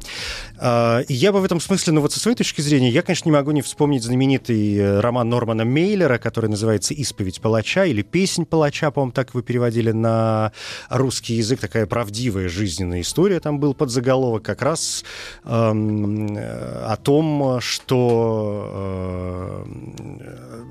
[0.60, 3.28] Э, и я бы в этом смысле, ну вот со своей точки зрения, я, конечно,
[3.28, 8.46] не могу не вспомнить знаменитый э, роман Нормана Мейлера, который называется «Исповедь палача» или «Песнь
[8.46, 10.52] палача», по-моему, так вы переводили на
[10.90, 15.06] русский язык, такая правдивая жизнь жизненная история, там был подзаголовок как раз
[15.46, 19.66] эм, о том, что э,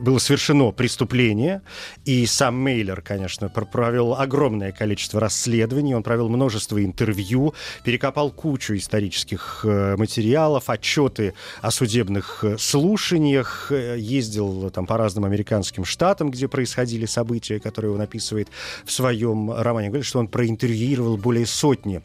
[0.03, 1.63] было совершено преступление,
[2.05, 7.55] и сам Мейлер, конечно, провел огромное количество расследований, он провел множество интервью,
[7.85, 15.25] перекопал кучу исторических э, материалов, отчеты о судебных э, слушаниях, э, ездил там по разным
[15.25, 18.49] американским штатам, где происходили события, которые он описывает
[18.85, 19.89] в своем романе.
[19.89, 22.02] Говорит, что он проинтервьюировал более сотни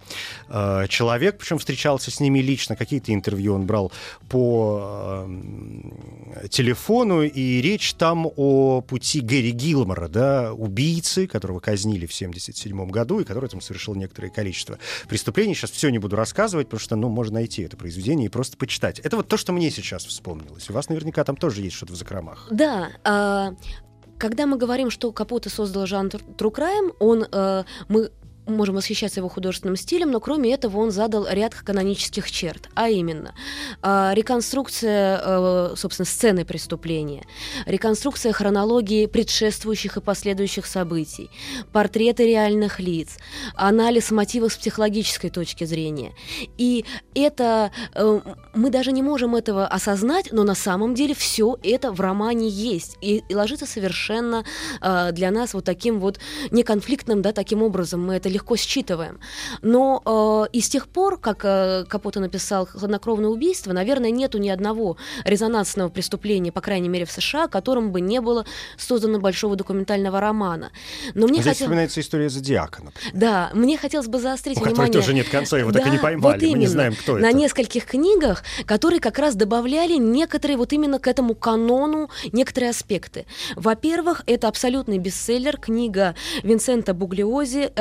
[0.49, 3.91] э, человек, причем встречался с ними лично, какие-то интервью он брал
[4.29, 12.13] по э, телефону, и речь там о пути Гэри Гилмора, да, убийцы, которого казнили в
[12.15, 14.77] 1977 году, и который там совершил некоторое количество
[15.07, 15.53] преступлений.
[15.53, 18.99] Сейчас все не буду рассказывать, потому что, ну, можно найти это произведение и просто почитать.
[18.99, 20.69] Это вот то, что мне сейчас вспомнилось.
[20.69, 22.47] У вас наверняка там тоже есть что-то в закромах.
[22.51, 23.53] Да, а,
[24.17, 28.11] когда мы говорим, что Капоте создал жанр True Crime, он, э, мы
[28.47, 33.33] можем восхищаться его художественным стилем, но кроме этого он задал ряд канонических черт, а именно
[33.81, 37.25] а, реконструкция, э, собственно, сцены преступления,
[37.65, 41.29] реконструкция хронологии предшествующих и последующих событий,
[41.71, 43.17] портреты реальных лиц,
[43.55, 46.13] анализ мотивов с психологической точки зрения.
[46.57, 46.85] И
[47.15, 48.19] это э,
[48.53, 52.97] мы даже не можем этого осознать, но на самом деле все это в романе есть.
[53.01, 54.43] И, и ложится совершенно
[54.81, 56.19] э, для нас вот таким вот
[56.51, 58.05] неконфликтным, да, таким образом.
[58.05, 59.19] Мы это легко считываем.
[59.61, 64.49] Но э, и с тех пор, как э, Капота написал «Хладнокровное убийство», наверное, нету ни
[64.49, 68.45] одного резонансного преступления, по крайней мере в США, которым бы не было
[68.77, 70.71] создано большого документального романа.
[71.15, 71.65] Но мне Здесь хотел...
[71.65, 73.11] вспоминается история Зодиака, например.
[73.13, 74.93] Да, мне хотелось бы заострить У внимание...
[74.93, 77.13] тоже нет конца, его да, так и не поймали, вот именно, мы не знаем, кто
[77.13, 77.27] на это.
[77.27, 83.25] На нескольких книгах, которые как раз добавляли некоторые вот именно к этому канону некоторые аспекты.
[83.55, 87.71] Во-первых, это абсолютный бестселлер, книга Винсента Буглиози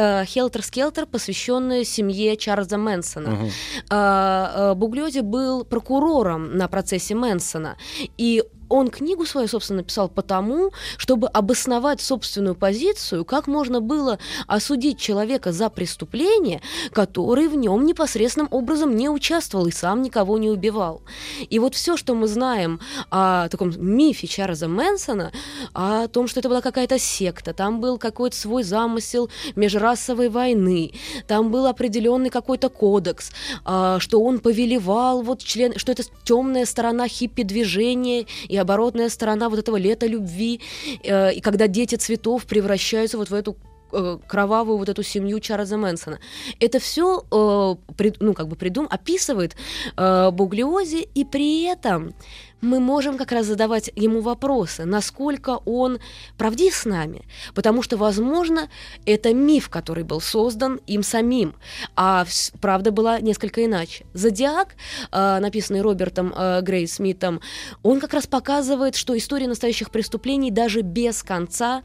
[0.47, 3.35] «Хелтер-скелтер», посвященная семье Чарльза Мэнсона.
[3.35, 4.79] Угу.
[4.79, 7.77] Буглиози был прокурором на процессе Мэнсона,
[8.17, 14.99] и он книгу свою, собственно, написал потому, чтобы обосновать собственную позицию, как можно было осудить
[14.99, 16.63] человека за преступление,
[16.93, 21.03] который в нем непосредственным образом не участвовал и сам никого не убивал.
[21.49, 25.33] И вот все, что мы знаем о таком мифе Чарльза Мэнсона,
[25.75, 30.93] о том, что это была какая-то секта, там был какой-то свой замысел межрасовой войны,
[31.27, 33.31] там был определенный какой-то кодекс,
[33.65, 39.59] а, что он повелевал вот член, что это темная сторона хиппи-движения и оборотная сторона вот
[39.59, 40.61] этого лета любви,
[41.03, 43.57] э, и когда дети цветов превращаются вот в эту
[43.93, 46.19] э, кровавую вот эту семью Чарльза Мэнсона.
[46.61, 49.57] Это все, э, при, ну, как бы придум, описывает
[49.97, 52.15] э, Буглиози, и при этом
[52.61, 55.99] мы можем как раз задавать ему вопросы, насколько он
[56.39, 57.23] правдив с нами,
[57.55, 58.69] потому что, возможно,
[59.05, 61.55] это миф, который был создан им самим,
[61.95, 62.27] а
[62.61, 64.07] правда была несколько иначе.
[64.15, 64.77] «Зодиак»,
[65.13, 67.41] э, написанный Робертом э, Грей Смитом,
[67.83, 71.83] он как раз показывает, что истории настоящих преступлений даже без конца,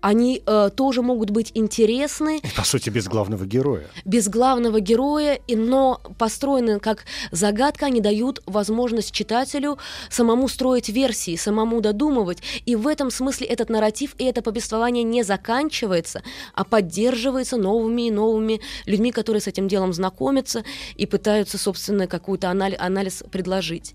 [0.00, 2.40] они э, тоже могут быть интересны.
[2.56, 3.86] По сути, без главного героя.
[4.04, 9.78] Без главного героя, но построены как загадка, они дают возможность читателю
[10.14, 12.38] самому строить версии, самому додумывать.
[12.64, 16.22] И в этом смысле этот нарратив и это повествование не заканчивается,
[16.54, 20.64] а поддерживается новыми и новыми людьми, которые с этим делом знакомятся
[20.96, 23.94] и пытаются, собственно, какой-то анализ, анализ предложить.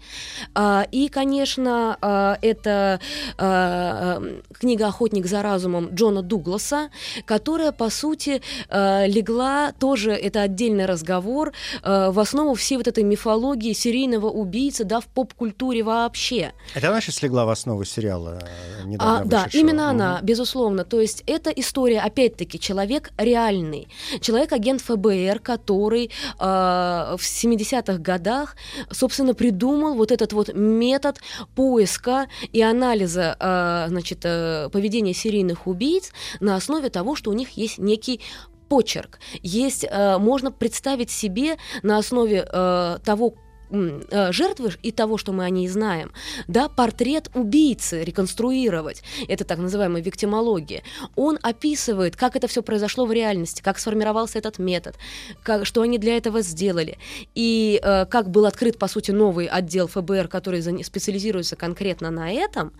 [0.54, 3.00] А, и, конечно, а, это
[3.38, 4.22] а,
[4.54, 6.90] книга «Охотник за разумом» Джона Дугласа,
[7.26, 11.54] которая, по сути, легла тоже, это отдельный разговор,
[11.84, 16.54] в основу всей вот этой мифологии серийного убийцы, да, в поп-культуре вообще вообще.
[16.74, 19.92] Это она сейчас легла в основу сериала э, недавно а, Да, именно угу.
[19.92, 20.84] она, безусловно.
[20.84, 23.88] То есть это история, опять-таки, человек реальный.
[24.22, 28.56] Человек-агент ФБР, который э, в 70-х годах,
[28.92, 31.20] собственно, придумал вот этот вот метод
[31.56, 37.50] поиска и анализа э, значит, э, поведения серийных убийц на основе того, что у них
[37.52, 38.22] есть некий
[38.68, 39.20] почерк.
[39.42, 43.36] Есть, э, можно представить себе на основе э, того,
[43.72, 46.12] жертвы и того, что мы о ней знаем,
[46.48, 50.84] да, портрет убийцы реконструировать, это так называемая виктимология,
[51.16, 54.96] он описывает, как это все произошло в реальности, как сформировался этот метод,
[55.44, 56.98] как, что они для этого сделали,
[57.36, 62.74] и э, как был открыт, по сути, новый отдел ФБР, который специализируется конкретно на этом,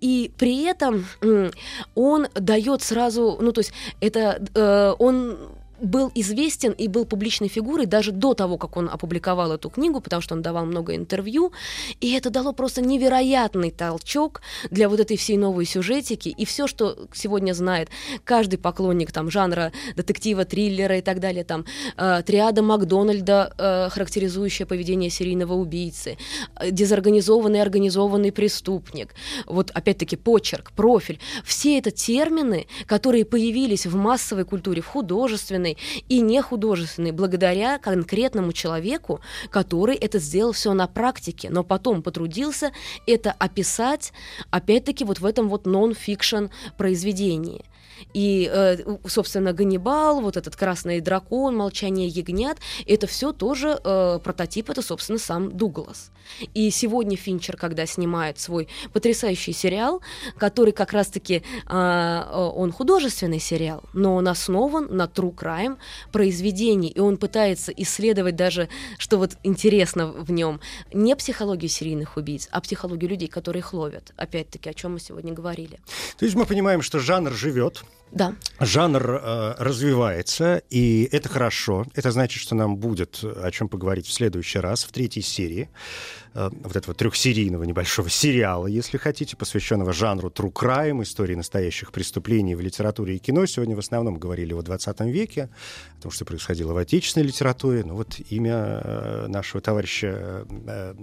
[0.00, 1.50] и при этом э,
[1.94, 5.38] он дает сразу, ну, то есть это э, он
[5.80, 10.22] был известен и был публичной фигурой даже до того, как он опубликовал эту книгу, потому
[10.22, 11.52] что он давал много интервью,
[12.00, 16.96] и это дало просто невероятный толчок для вот этой всей новой сюжетики, и все, что
[17.12, 17.88] сегодня знает
[18.24, 21.64] каждый поклонник там жанра детектива, триллера и так далее, там
[21.96, 26.16] э, триада Макдональда, э, характеризующая поведение серийного убийцы,
[26.56, 29.14] э, дезорганизованный организованный преступник,
[29.46, 35.76] вот опять-таки почерк, профиль, все это термины, которые появились в массовой культуре, в художественной, художественной
[36.08, 42.72] и нехудожественной, благодаря конкретному человеку, который это сделал все на практике, но потом потрудился
[43.06, 44.12] это описать,
[44.50, 46.46] опять-таки, вот в этом вот нон-фикшн
[46.76, 47.64] произведении.
[48.14, 54.70] И, э, собственно, Ганнибал, вот этот красный дракон, молчание ягнят, это все тоже э, прототип,
[54.70, 56.10] это, собственно, сам Дуглас.
[56.54, 60.00] И сегодня Финчер, когда снимает свой потрясающий сериал,
[60.38, 65.76] который как раз-таки, э, он художественный сериал, но он основан на true crime
[66.12, 68.68] произведении, и он пытается исследовать даже,
[68.98, 70.60] что вот интересно в нем,
[70.92, 74.12] не психологию серийных убийц, а психологию людей, которые их ловят.
[74.16, 75.80] Опять-таки, о чем мы сегодня говорили.
[76.18, 77.69] То есть мы понимаем, что жанр живет,
[78.12, 78.34] да.
[78.58, 81.86] Жанр э, развивается, и это хорошо.
[81.94, 85.68] Это значит, что нам будет о чем поговорить в следующий раз, в третьей серии.
[86.32, 92.54] Э, вот этого трехсерийного небольшого сериала, если хотите, посвященного жанру true crime, истории настоящих преступлений
[92.54, 93.46] в литературе и кино.
[93.46, 95.48] Сегодня в основном говорили о 20 веке,
[95.98, 97.82] о том, что происходило в отечественной литературе.
[97.84, 100.94] Ну вот имя э, нашего товарища э,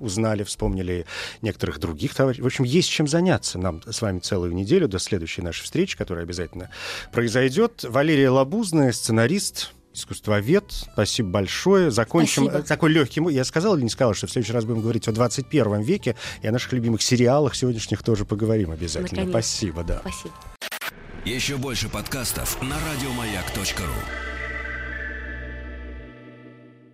[0.00, 1.06] узнали, вспомнили
[1.40, 2.42] некоторых других товарищей.
[2.42, 6.24] В общем, есть чем заняться нам с вами целую неделю до следующей нашей встречи, которая
[6.24, 6.70] обязательно
[7.12, 7.84] произойдет.
[7.84, 10.64] Валерия Лабузная, сценарист, искусствовед.
[10.70, 11.90] Спасибо большое.
[11.90, 12.62] Закончим Спасибо.
[12.66, 13.22] такой легкий...
[13.32, 16.46] Я сказал или не сказал, что в следующий раз будем говорить о 21 веке и
[16.46, 19.24] о наших любимых сериалах сегодняшних тоже поговорим обязательно.
[19.24, 19.30] Наконец-то.
[19.30, 20.00] Спасибо, да.
[20.00, 20.34] Спасибо.
[21.24, 24.37] Еще больше подкастов на радиомаяк.ру.